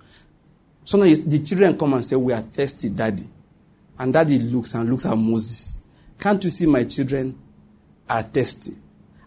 [0.84, 3.28] So now the children come and say, We are thirsty, daddy.
[3.99, 5.78] And daddy looks and looks at Moses.
[6.18, 7.39] Can't you see my children
[8.09, 8.76] are thirsty?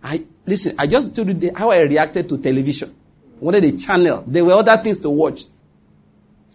[0.04, 2.94] I listen, I just told you how I reacted to television.
[3.40, 4.24] Wanted a channel.
[4.28, 5.46] There were other things to watch.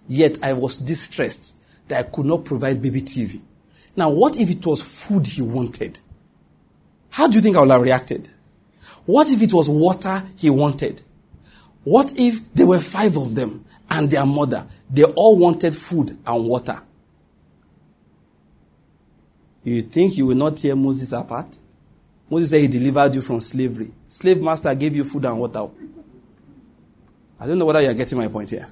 [0.06, 1.54] Yet I was distressed
[1.88, 3.40] that I could not provide baby TV.
[3.96, 5.98] Now, what if it was food he wanted?
[7.10, 8.28] How do you think I would have reacted?
[9.06, 11.00] What if it was water he wanted?
[11.84, 14.66] What if there were five of them and their mother?
[14.90, 16.80] They all wanted food and water.
[19.62, 21.56] You think you will not tear Moses apart?
[22.30, 23.92] Moses said he delivered you from slavery.
[24.08, 25.68] Slave master gave you food and water.
[27.38, 28.66] I don't know whether you're getting my point here.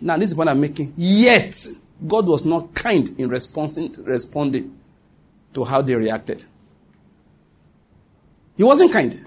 [0.00, 0.92] Now, this is what I'm making.
[0.96, 1.66] Yet,
[2.06, 4.78] God was not kind in responding,
[5.54, 6.44] to how they reacted.
[8.56, 9.24] He wasn't kind.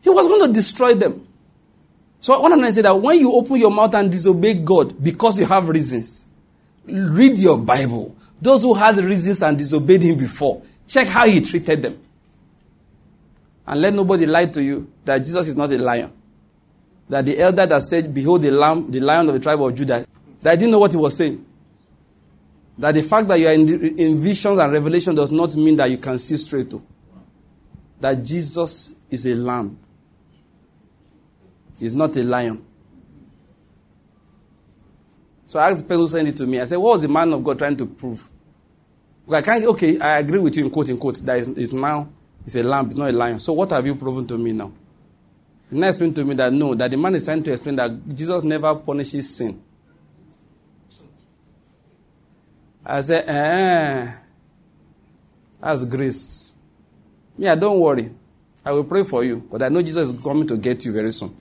[0.00, 1.26] He was going to destroy them.
[2.20, 5.02] So what I'm going to say that when you open your mouth and disobey God
[5.02, 6.24] because you have reasons,
[6.84, 8.16] read your Bible.
[8.40, 11.98] Those who had reasons and disobeyed him before, check how he treated them.
[13.66, 16.12] And let nobody lie to you that Jesus is not a lion.
[17.08, 20.04] That the elder that said, Behold the lamb, the lion of the tribe of Judah,
[20.40, 21.46] that I didn't know what he was saying.
[22.76, 25.90] That the fact that you are in, in visions and revelation does not mean that
[25.90, 26.82] you can see straight to.
[28.00, 29.78] That Jesus is a lamb.
[31.78, 32.64] He's not a lion.
[35.46, 36.60] So I asked the person who sent it to me.
[36.60, 38.28] I said, What was the man of God trying to prove?
[39.32, 42.08] I can't, okay, I agree with you in quote, in quote, that is now
[42.44, 43.38] it's a lamb, it's not a lion.
[43.38, 44.72] So what have you proven to me now?
[45.70, 47.92] He now explained to me that no, that the man is trying to explain that
[48.14, 49.62] Jesus never punishes sin.
[52.84, 54.12] I said, eh,
[55.60, 56.52] that's grace.
[57.36, 58.10] Yeah, don't worry.
[58.64, 61.12] I will pray for you, but I know Jesus is coming to get you very
[61.12, 61.36] soon.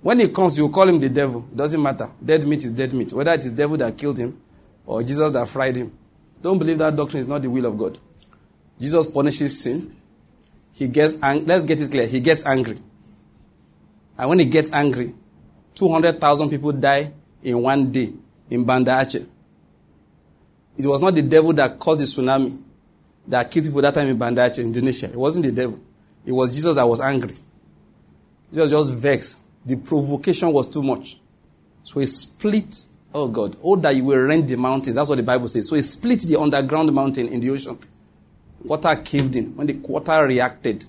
[0.00, 1.42] When he comes, you call him the devil.
[1.54, 2.10] Doesn't matter.
[2.22, 3.12] Dead meat is dead meat.
[3.12, 4.38] Whether it is devil that killed him
[4.84, 5.96] or Jesus that fried him.
[6.44, 7.96] Don't believe that doctrine is not the will of God.
[8.78, 9.96] Jesus punishes sin.
[10.72, 12.06] He gets ang- let's get it clear.
[12.06, 12.76] He gets angry.
[14.18, 15.14] And when he gets angry,
[15.74, 18.12] 200,000 people die in one day
[18.50, 19.26] in Banda Aceh.
[20.76, 22.58] It was not the devil that caused the tsunami
[23.26, 25.06] that killed people that time in Banda Aceh, Indonesia.
[25.06, 25.80] It wasn't the devil.
[26.26, 27.36] It was Jesus that was angry.
[28.50, 29.40] Jesus just vexed.
[29.64, 31.18] The provocation was too much.
[31.84, 32.84] So he split,
[33.14, 34.96] oh God, oh that you will rend the mountains.
[34.96, 35.68] That's what the Bible says.
[35.68, 37.78] So he split the underground mountain in the ocean.
[38.64, 39.56] Water caved in.
[39.56, 40.84] When the water reacted,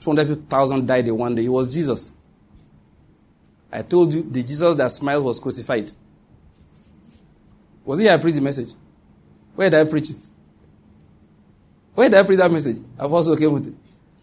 [0.00, 1.44] 200,000 died in one day.
[1.44, 2.16] It was Jesus.
[3.72, 5.90] I told you the Jesus that smiled was crucified.
[7.84, 8.70] Was it I preached the message?
[9.54, 10.28] Where did I preach it?
[11.94, 12.78] Where did I preach that message?
[12.98, 13.74] I've also came with it.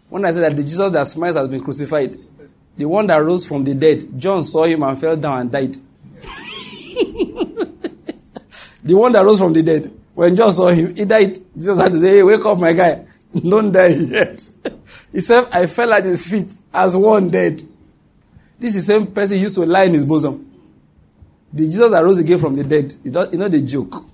[0.10, 2.16] When I said that the Jesus that smiles has been crucified,
[2.76, 5.76] the one that rose from the dead, John saw him and fell down and died.
[8.84, 11.40] the one that rose from the dead, when John saw him, he died.
[11.56, 13.06] Jesus had to say, Hey, wake up, my guy.
[13.34, 14.50] Don't die yet.
[15.12, 17.62] he said, I fell at his feet as one dead.
[18.60, 20.48] This is the same person used to lie in his bosom.
[21.54, 24.06] The Jesus that rose again from the dead, you know the joke.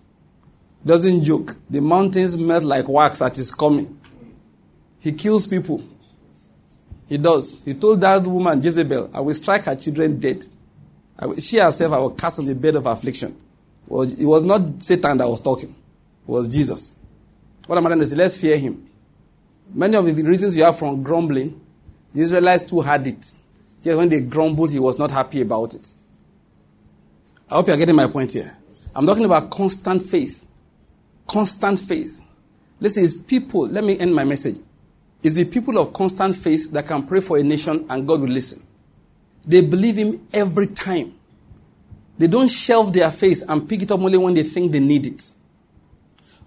[0.86, 1.56] Doesn't joke.
[1.70, 4.00] The mountains melt like wax at his coming.
[5.00, 5.84] He kills people.
[7.08, 7.60] He does.
[7.64, 10.46] He told that woman, Jezebel, I will strike her children dead.
[11.40, 13.32] She herself, I will cast on the bed of affliction.
[13.86, 15.70] It was, it was not Satan that was talking.
[15.70, 17.00] It was Jesus.
[17.66, 18.88] What I'm trying to let's fear him.
[19.74, 21.60] Many of the reasons you have from grumbling,
[22.14, 23.34] the Israelites too had it.
[23.82, 25.92] Yet when they grumbled, he was not happy about it.
[27.50, 28.56] I hope you're getting my point here.
[28.96, 30.48] I'm talking about constant faith.
[31.28, 32.22] Constant faith.
[32.80, 34.58] Listen, it's people, let me end my message.
[35.24, 38.30] It's the people of constant faith that can pray for a nation and God will
[38.30, 38.67] listen.
[39.48, 41.14] They believe Him every time.
[42.20, 45.08] They don't shelve their faith and pick it up only when they think they need
[45.08, 45.32] it.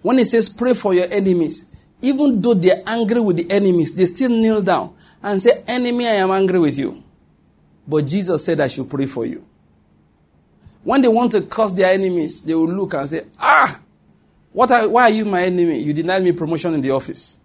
[0.01, 1.65] When He says, pray for your enemies,
[2.01, 6.13] even though they're angry with the enemies, they still kneel down and say, Enemy, I
[6.13, 7.03] am angry with you.
[7.87, 9.45] But Jesus said, I should pray for you.
[10.83, 13.79] When they want to curse their enemies, they will look and say, Ah,
[14.51, 15.79] what are, why are you my enemy?
[15.79, 17.37] You denied me promotion in the office.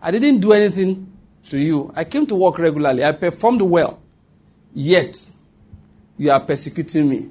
[0.00, 1.12] I didn't do anything
[1.50, 1.92] to you.
[1.94, 3.04] I came to work regularly.
[3.04, 4.00] I performed well.
[4.78, 5.30] Yet,
[6.18, 7.30] you are persecuting me.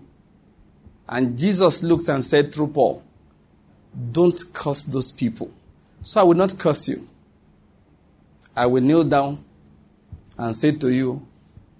[1.07, 3.03] And Jesus looked and said through Paul,
[4.11, 5.51] Don't curse those people.
[6.01, 7.07] So I will not curse you.
[8.55, 9.45] I will kneel down
[10.39, 11.23] and say to you,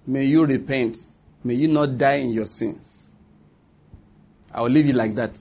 [0.06, 0.98] May you repent.
[1.42, 3.10] May you not die in your sins.
[4.54, 5.36] I will leave you like that.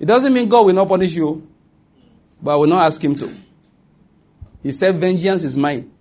[0.00, 1.46] It doesn't mean God will not punish you,
[2.40, 3.34] but I will not ask Him to.
[4.62, 5.92] He said, Vengeance is mine.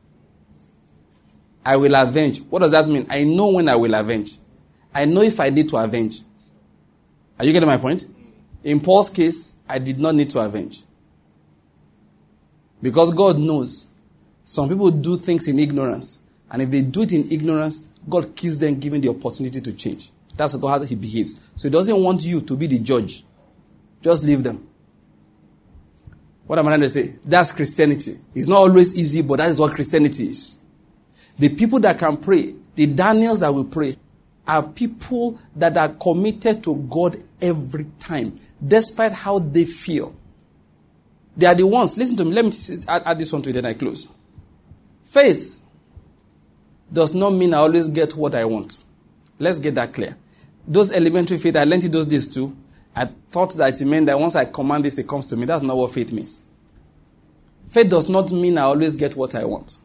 [1.67, 2.43] I will avenge.
[2.43, 3.05] What does that mean?
[3.09, 4.37] I know when I will avenge.
[4.93, 6.21] I know if I need to avenge.
[7.37, 8.05] Are you getting my point?
[8.63, 10.83] In Paul's case, I did not need to avenge.
[12.81, 13.89] Because God knows
[14.45, 16.19] some people do things in ignorance.
[16.49, 20.11] And if they do it in ignorance, God kills them given the opportunity to change.
[20.37, 21.41] That's how he behaves.
[21.57, 23.25] So he doesn't want you to be the judge.
[24.01, 24.65] Just leave them.
[26.45, 27.15] What am I trying to say?
[27.25, 28.19] That's Christianity.
[28.33, 30.56] It's not always easy, but that is what Christianity is.
[31.37, 33.97] The people that can pray, the Daniels that will pray,
[34.47, 40.15] are people that are committed to God every time, despite how they feel.
[41.35, 41.97] They are the ones.
[41.97, 42.31] Listen to me.
[42.31, 42.51] Let me
[42.87, 44.07] add, add this one to it, then I close.
[45.03, 45.61] Faith
[46.91, 48.83] does not mean I always get what I want.
[49.37, 50.17] Let's get that clear.
[50.67, 52.55] Those elementary faith, I learned it those days too.
[52.95, 55.45] I thought that it meant that once I command this, it comes to me.
[55.45, 56.43] That's not what faith means.
[57.69, 59.77] Faith does not mean I always get what I want.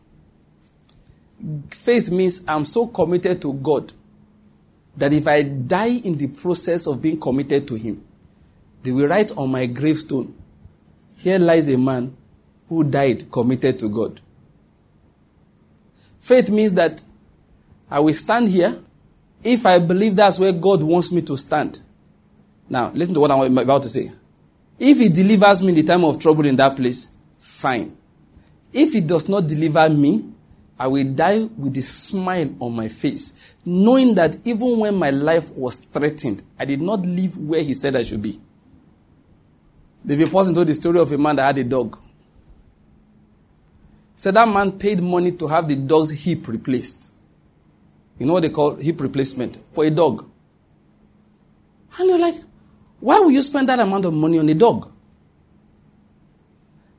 [1.71, 3.93] Faith means I'm so committed to God
[4.97, 8.05] that if I die in the process of being committed to Him,
[8.83, 10.35] they will write on my gravestone,
[11.17, 12.17] Here lies a man
[12.69, 14.21] who died committed to God.
[16.21, 17.03] Faith means that
[17.91, 18.81] I will stand here
[19.43, 21.81] if I believe that's where God wants me to stand.
[22.69, 24.11] Now, listen to what I'm about to say.
[24.79, 27.97] If He delivers me in the time of trouble in that place, fine.
[28.73, 30.32] If He does not deliver me,
[30.79, 35.51] I will die with a smile on my face, knowing that even when my life
[35.51, 38.41] was threatened, I did not live where He said I should be.
[40.05, 41.99] David Pawson told the story of a man that had a dog.
[44.17, 47.11] Said that man paid money to have the dog's hip replaced.
[48.19, 49.59] You know what they call hip replacement?
[49.73, 50.29] For a dog.
[51.99, 52.37] And you're like,
[53.01, 54.91] why would you spend that amount of money on a dog?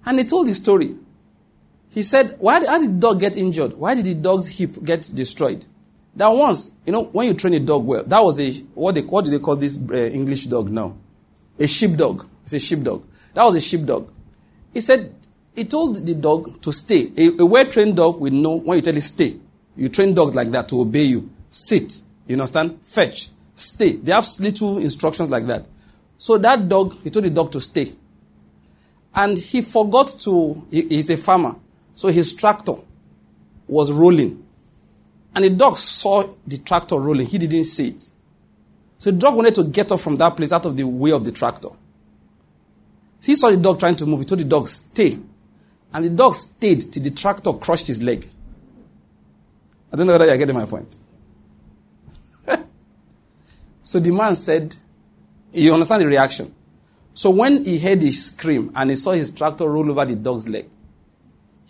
[0.06, 0.96] And he told the story.
[1.94, 3.74] He said, why did, how did the dog get injured?
[3.74, 5.64] Why did the dog's hip get destroyed?
[6.16, 9.02] That once, you know, when you train a dog well, that was a, what, they,
[9.02, 10.98] what do they call this uh, English dog now?
[11.60, 12.28] A sheepdog.
[12.44, 13.06] It's a sheepdog.
[13.36, 14.12] That was a sheepdog.
[14.74, 15.14] He said,
[15.56, 17.12] he told the dog to stay.
[17.16, 19.38] A, a well trained dog will know when you tell it stay.
[19.76, 21.30] You train dogs like that to obey you.
[21.52, 22.00] Sit.
[22.26, 22.80] You understand?
[22.82, 23.30] Fetch.
[23.54, 23.98] Stay.
[23.98, 25.68] They have little instructions like that.
[26.18, 27.94] So that dog, he told the dog to stay.
[29.14, 31.56] And he forgot to, he, he's a farmer.
[31.96, 32.76] So his tractor
[33.68, 34.44] was rolling.
[35.36, 37.28] And the dog saw the tractor rolling.
[37.28, 38.10] He didn't see it.
[39.00, 41.26] So the dog wanted to get off from that place out of the way of
[41.26, 41.70] the tractor.
[43.22, 44.20] He saw the dog trying to move.
[44.20, 45.18] He told the dog, stay.
[45.94, 48.28] And the dog stayed till the tractor crushed his leg.
[49.92, 50.98] I don't know whether you're getting my point.
[53.84, 54.76] so the man said,
[55.52, 56.54] You understand the reaction?
[57.14, 60.48] So when he heard his scream and he saw his tractor roll over the dog's
[60.50, 60.68] leg,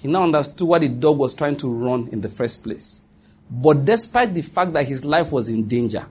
[0.03, 3.01] he now understood why the dog was trying to run in the first place.
[3.49, 6.05] But despite the fact that his life was in danger,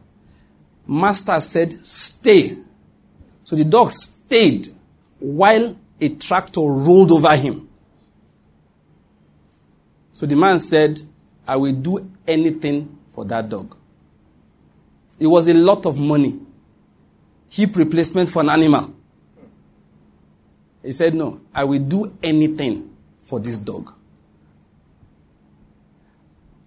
[0.87, 2.57] Master said, Stay.
[3.45, 4.69] So the dog stayed
[5.19, 7.69] while a tractor rolled over him.
[10.15, 10.99] So the man said,
[11.47, 13.77] I will do anything for that dog.
[15.19, 16.41] It was a lot of money.
[17.51, 18.95] Hip replacement for an animal.
[20.83, 22.89] He said, No, I will do anything
[23.33, 23.95] for this dog.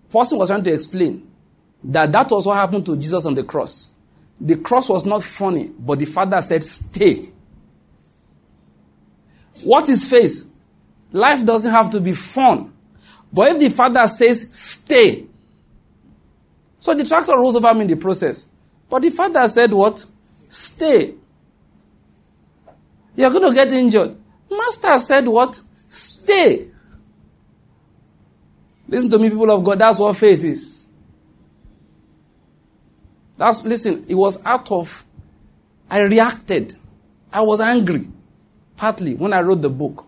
[0.09, 1.31] Person was trying to explain
[1.83, 3.91] that that was what happened to Jesus on the cross.
[4.41, 7.29] The cross was not funny, but the Father said, Stay.
[9.61, 10.49] What is faith?
[11.11, 12.73] Life doesn't have to be fun.
[13.31, 15.27] But if the father says, stay.
[16.79, 18.47] So the tractor rolls over me in the process.
[18.89, 20.03] But the father said, what?
[20.49, 21.13] Stay.
[23.15, 24.17] You're going to get injured.
[24.49, 25.61] Master said what?
[25.95, 26.69] Stay.
[28.85, 29.79] Listen to me, people of God.
[29.79, 30.87] That's what faith is.
[33.37, 35.05] That's, listen, it was out of,
[35.89, 36.75] I reacted.
[37.31, 38.09] I was angry.
[38.75, 40.05] Partly when I wrote the book,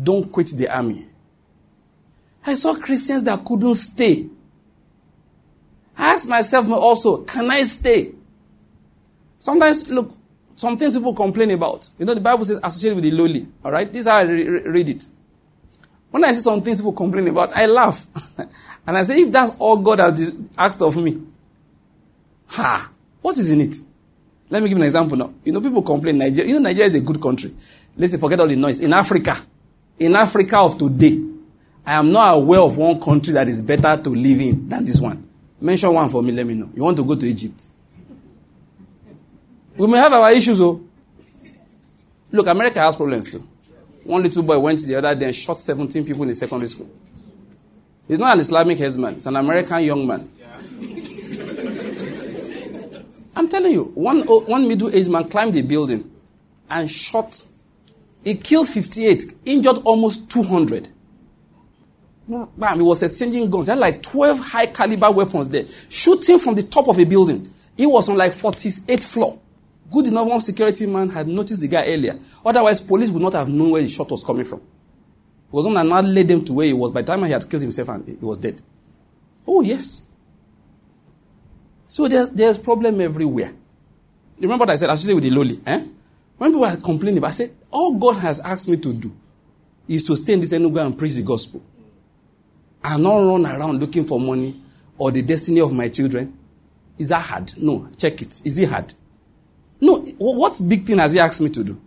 [0.00, 1.08] Don't Quit the Army.
[2.46, 4.28] I saw Christians that couldn't stay.
[5.98, 8.12] I asked myself also, can I stay?
[9.40, 10.16] Sometimes, look,
[10.60, 11.88] some things people complain about.
[11.98, 13.46] You know, the Bible says associated with the lowly.
[13.64, 13.90] All right?
[13.90, 15.06] This is how I re- read it.
[16.10, 18.06] When I see some things people complain about, I laugh.
[18.86, 21.18] and I say, if that's all God has asked of me,
[22.46, 22.92] ha,
[23.22, 23.76] what is in it?
[24.50, 25.32] Let me give an example now.
[25.42, 26.46] You know, people complain Nigeria.
[26.50, 27.54] You know, Nigeria is a good country.
[27.98, 28.80] Say, forget all the noise.
[28.80, 29.38] In Africa,
[29.98, 31.18] in Africa of today,
[31.86, 35.00] I am not aware of one country that is better to live in than this
[35.00, 35.26] one.
[35.58, 36.68] Mention one for me, let me know.
[36.74, 37.64] You want to go to Egypt?
[39.80, 40.84] We may have our issues, though.
[42.30, 43.42] Look, America has problems too.
[44.04, 46.68] One little boy went to the other day and shot 17 people in a secondary
[46.68, 46.90] school.
[48.06, 50.30] He's not an Islamic herdsman, he's an American young man.
[53.34, 56.10] I'm telling you, one, one middle aged man climbed a building
[56.68, 57.42] and shot.
[58.22, 60.88] He killed 58, injured almost 200.
[62.28, 63.64] Bam, he was exchanging guns.
[63.64, 67.50] He had like 12 high caliber weapons there, shooting from the top of a building.
[67.78, 69.39] He was on like 48th floor.
[69.90, 72.18] Good enough, one security man had noticed the guy earlier.
[72.44, 74.60] Otherwise, police would not have known where the shot was coming from.
[74.60, 76.92] It was one that led them to where he was.
[76.92, 78.60] By the time he had killed himself and he was dead.
[79.46, 80.04] Oh, yes.
[81.88, 83.52] So there, there's problem everywhere.
[84.38, 85.60] Remember what I said, associated with the lowly.
[85.66, 85.84] Eh?
[86.38, 89.12] When people are complaining, I said, all God has asked me to do
[89.88, 91.62] is to stay in this Enugu and preach the gospel.
[92.84, 94.58] And not run around looking for money
[94.96, 96.38] or the destiny of my children.
[96.96, 97.52] Is that hard?
[97.58, 97.88] No.
[97.98, 98.40] Check it.
[98.44, 98.94] Is it hard?
[99.80, 99.96] No.
[100.18, 101.80] What big thing has he asked me to do?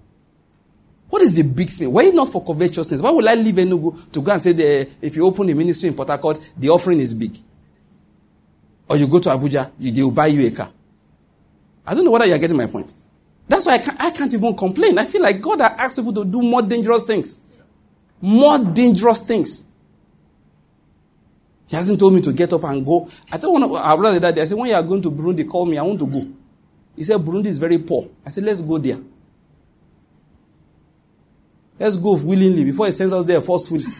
[1.10, 1.92] What is the big thing?
[1.92, 3.00] Why not for covetousness?
[3.00, 5.90] Why would I leave Enugu to go and say, the, if you open a ministry
[5.90, 7.38] in Port Harcourt, the offering is big?
[8.90, 10.72] Or you go to Abuja, you, they will buy you a car.
[11.86, 12.94] I don't know whether you're getting my point.
[13.48, 14.98] That's why I can't, I can't even complain.
[14.98, 17.42] I feel like God has asked people to do more dangerous things.
[18.20, 19.66] More dangerous things.
[21.68, 23.10] He hasn't told me to get up and go.
[23.32, 24.40] I don't want to, I read that.
[24.40, 25.78] I said, when you are going to Burundi, call me.
[25.78, 26.28] I want to go.
[26.96, 28.08] He said, Burundi is very poor.
[28.26, 29.00] I said, let's go there.
[31.80, 33.84] Let's go willingly before he sends us there forcefully.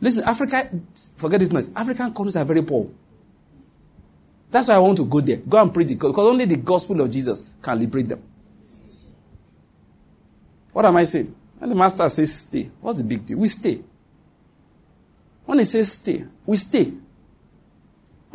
[0.00, 0.70] Listen, Africa,
[1.16, 1.70] forget this noise.
[1.74, 2.88] African countries are very poor.
[4.50, 5.36] That's why I want to go there.
[5.38, 5.96] Go and preach it.
[5.96, 8.22] Because only the gospel of Jesus can liberate them.
[10.72, 11.34] What am I saying?
[11.60, 12.70] And the master says stay.
[12.80, 13.38] What's the big deal?
[13.38, 13.82] We stay.
[15.44, 16.92] When he says stay, we stay.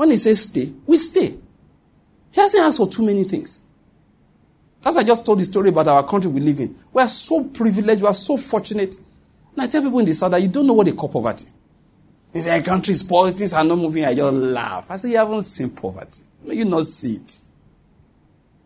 [0.02, 1.28] When he says stay, we stay.
[2.32, 3.60] He hasn't asked for too many things.
[4.84, 6.76] As I just told the story about our country we live in.
[6.92, 8.96] We are so privileged, we are so fortunate.
[8.96, 11.46] And I tell people in the South that you don't know what they call poverty.
[12.34, 14.04] They say, country's politics are not moving.
[14.04, 14.90] I just laugh.
[14.90, 16.24] I say, you haven't seen poverty.
[16.46, 17.40] No, you not see it.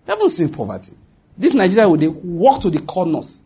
[0.08, 0.94] You haven't seen poverty.
[1.38, 3.40] This Nigeria, when they walk to the core north,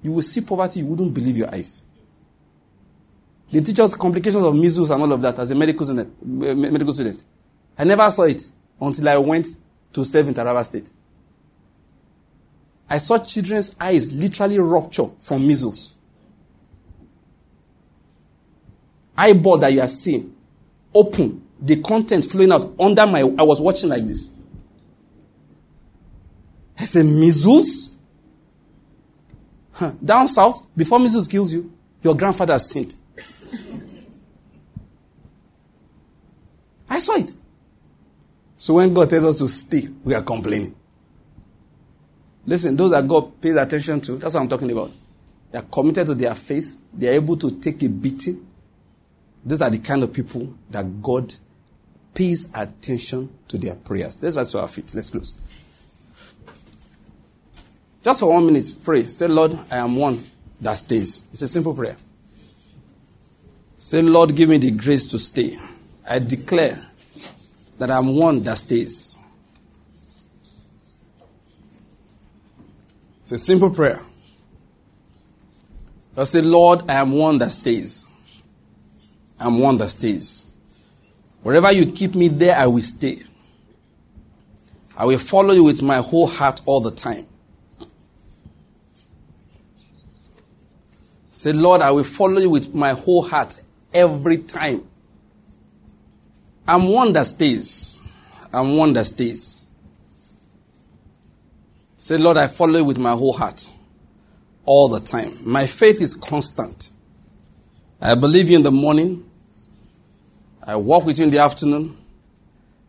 [0.00, 1.82] you will see poverty, you wouldn't believe your eyes.
[3.52, 6.08] They teach us complications of measles and all of that as a medical student.
[6.22, 7.22] Eh, medical student.
[7.78, 8.42] I never saw it
[8.80, 9.46] until I went
[9.92, 10.90] to serve in Taraba State.
[12.88, 15.96] I saw children's eyes literally rupture from measles.
[19.16, 20.34] eyeball that you are seeing
[20.94, 23.20] open, the content flowing out under my.
[23.20, 24.30] I was watching like this.
[26.78, 27.96] I said, measles?
[29.72, 29.92] Huh.
[30.04, 31.72] Down south, before measles kills you,
[32.02, 32.94] your grandfather sinned.
[36.92, 37.32] I saw it.
[38.58, 40.76] So when God tells us to stay, we are complaining.
[42.44, 44.90] Listen, those that God pays attention to, that's what I'm talking about.
[45.50, 46.76] They are committed to their faith.
[46.92, 48.46] They are able to take a beating.
[49.42, 51.34] Those are the kind of people that God
[52.12, 54.22] pays attention to their prayers.
[54.22, 54.94] Let's rise to our feet.
[54.94, 55.34] Let's close.
[58.04, 59.04] Just for one minute, pray.
[59.04, 60.22] Say, Lord, I am one
[60.60, 61.26] that stays.
[61.32, 61.96] It's a simple prayer.
[63.78, 65.58] Say, Lord, give me the grace to stay.
[66.08, 66.78] I declare
[67.78, 69.16] that I'm one that stays.
[73.22, 74.00] It's a simple prayer.
[76.16, 78.06] I say, Lord, I am one that stays.
[79.40, 80.54] I'm one that stays.
[81.42, 83.22] Wherever you keep me, there I will stay.
[84.96, 87.26] I will follow you with my whole heart all the time.
[91.30, 93.60] Say, Lord, I will follow you with my whole heart
[93.94, 94.86] every time.
[96.66, 98.00] I'm one that stays.
[98.52, 99.64] I'm one that stays.
[101.96, 103.70] Say, Lord, I follow you with my whole heart
[104.64, 105.32] all the time.
[105.44, 106.90] My faith is constant.
[108.00, 109.28] I believe you in the morning.
[110.66, 111.96] I walk with you in the afternoon.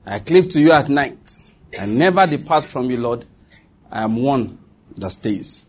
[0.06, 1.38] I cleave to you at night.
[1.80, 3.26] I never depart from you, Lord.
[3.92, 4.58] I am one
[4.98, 5.66] that stays.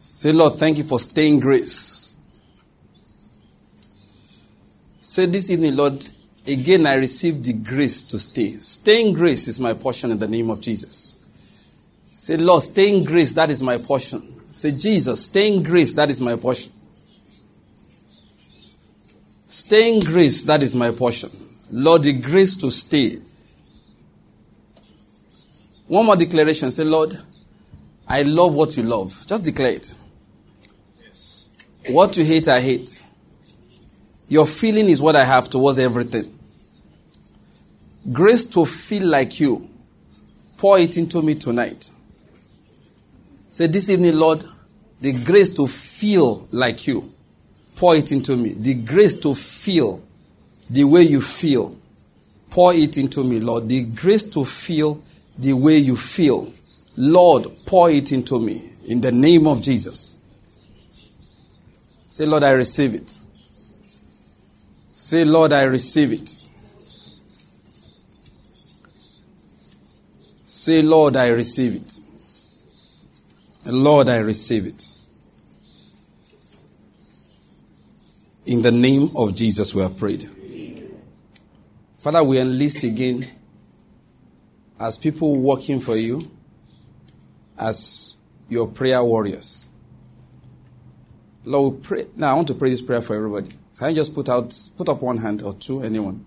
[0.00, 2.16] Say, Lord, thank you for staying grace.
[5.00, 6.06] Say this evening, Lord,
[6.46, 8.56] again I receive the grace to stay.
[8.58, 11.26] Staying grace is my portion in the name of Jesus.
[12.06, 14.40] Say, Lord, staying grace, that is my portion.
[14.54, 16.72] Say, Jesus, staying grace, that is my portion.
[19.46, 21.30] Staying grace, that is my portion.
[21.70, 23.18] Lord, the grace to stay.
[25.86, 26.70] One more declaration.
[26.70, 27.18] Say, Lord,
[28.08, 29.24] I love what you love.
[29.26, 29.94] Just declare it.
[31.04, 31.48] Yes.
[31.88, 33.03] What you hate, I hate.
[34.28, 36.38] Your feeling is what I have towards everything.
[38.12, 39.68] Grace to feel like you.
[40.56, 41.90] Pour it into me tonight.
[43.48, 44.44] Say this evening, Lord,
[45.00, 47.12] the grace to feel like you.
[47.76, 48.50] Pour it into me.
[48.50, 50.02] The grace to feel
[50.70, 51.76] the way you feel.
[52.50, 53.68] Pour it into me, Lord.
[53.68, 55.02] The grace to feel
[55.38, 56.52] the way you feel.
[56.96, 60.16] Lord, pour it into me in the name of Jesus.
[62.10, 63.18] Say, Lord, I receive it.
[65.14, 66.28] Say, Lord, I receive it.
[70.44, 72.00] Say, Lord, I receive it.
[73.66, 74.90] Lord, I receive it.
[78.46, 80.28] In the name of Jesus, we have prayed.
[81.98, 83.28] Father, we enlist again
[84.80, 86.28] as people working for you,
[87.56, 88.16] as
[88.48, 89.68] your prayer warriors.
[91.44, 92.06] Lord, we pray.
[92.16, 93.50] Now, I want to pray this prayer for everybody.
[93.78, 96.24] Can you just put out, put up one hand or two, anyone?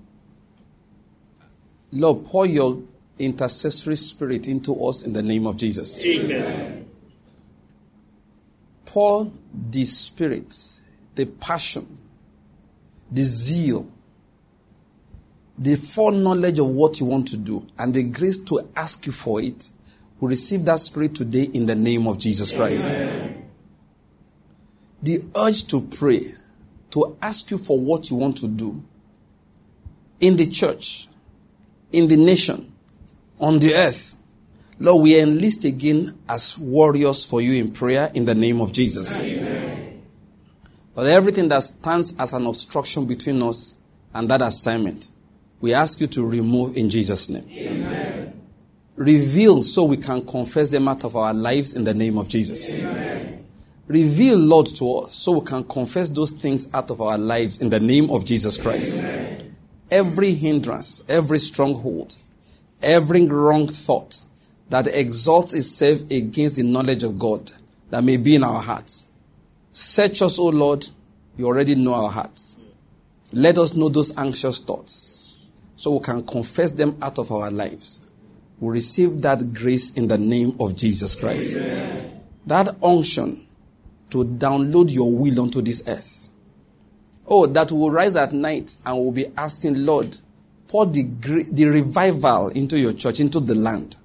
[1.91, 2.81] Lord, pour your
[3.17, 5.99] intercessory spirit into us in the name of Jesus.
[6.03, 6.85] Amen.
[8.85, 10.55] Pour the spirit,
[11.15, 11.99] the passion,
[13.11, 13.87] the zeal,
[15.57, 19.41] the foreknowledge of what you want to do, and the grace to ask you for
[19.41, 19.69] it.
[20.19, 22.85] We receive that spirit today in the name of Jesus Christ.
[22.85, 23.49] Amen.
[25.01, 26.35] The urge to pray,
[26.91, 28.83] to ask you for what you want to do
[30.19, 31.07] in the church,
[31.91, 32.73] in the nation,
[33.39, 34.15] on the earth.
[34.79, 39.19] Lord, we enlist again as warriors for you in prayer in the name of Jesus.
[39.19, 40.03] Amen.
[40.93, 43.75] But everything that stands as an obstruction between us
[44.13, 45.07] and that assignment,
[45.61, 47.47] we ask you to remove in Jesus' name.
[47.51, 48.41] Amen.
[48.95, 52.71] Reveal so we can confess them out of our lives in the name of Jesus.
[52.71, 53.46] Amen.
[53.87, 57.69] Reveal, Lord, to us so we can confess those things out of our lives in
[57.69, 58.93] the name of Jesus Christ.
[59.89, 62.15] Every hindrance, every stronghold,
[62.81, 64.23] every wrong thought
[64.69, 67.51] that exalts itself against the knowledge of God
[67.89, 69.07] that may be in our hearts.
[69.71, 70.87] Search us, O Lord.
[71.37, 72.59] You already know our hearts.
[73.31, 75.45] Let us know those anxious thoughts
[75.77, 78.05] so we can confess them out of our lives.
[78.59, 81.55] We receive that grace in the name of Jesus Christ.
[81.55, 82.23] Amen.
[82.47, 83.46] That unction
[84.09, 86.29] to download your will onto this earth.
[87.27, 90.17] Oh, that will rise at night and will be asking, Lord,
[90.67, 91.03] pour the,
[91.51, 93.95] the revival into your church, into the land.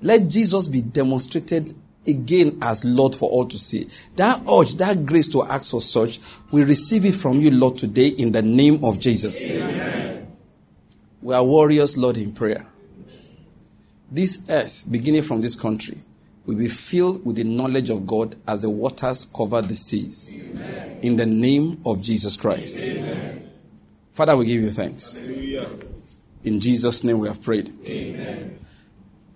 [0.00, 1.74] Let Jesus be demonstrated
[2.06, 3.88] again as Lord for all to see.
[4.16, 8.08] That urge, that grace to ask for such, we receive it from you, Lord, today
[8.08, 9.44] in the name of Jesus.
[9.44, 10.36] Amen.
[11.22, 12.66] We are warriors, Lord, in prayer.
[14.10, 15.98] This earth, beginning from this country,
[16.46, 20.28] will be filled with the knowledge of God as the waters cover the seas.
[20.30, 20.98] Amen.
[21.02, 22.78] In the name of Jesus Christ.
[22.78, 23.50] Amen.
[24.12, 25.14] Father, we give you thanks.
[25.14, 25.66] Hallelujah.
[26.44, 27.72] In Jesus' name we have prayed.
[27.86, 28.58] Amen.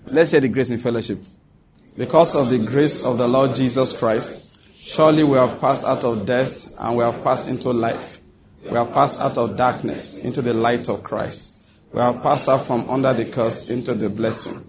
[0.06, 1.18] Let's share the grace in fellowship.
[1.97, 6.26] Because of the grace of the Lord Jesus Christ, surely we have passed out of
[6.26, 8.20] death and we have passed into life.
[8.62, 11.66] We have passed out of darkness into the light of Christ.
[11.93, 14.62] We have passed out from under the curse into the blessing.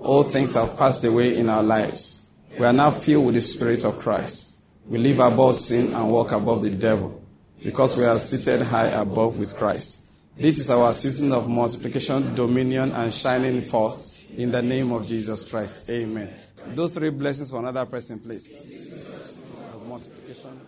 [0.00, 2.28] All things have passed away in our lives.
[2.58, 4.60] We are now filled with the Spirit of Christ.
[4.86, 7.22] We live above sin and walk above the devil
[7.62, 10.06] because we are seated high above with Christ.
[10.36, 15.48] This is our season of multiplication, dominion, and shining forth in the name of Jesus
[15.48, 15.88] Christ.
[15.90, 16.32] Amen.
[16.68, 18.48] Those three blessings for another person, please.
[19.72, 20.60] Of multiplication.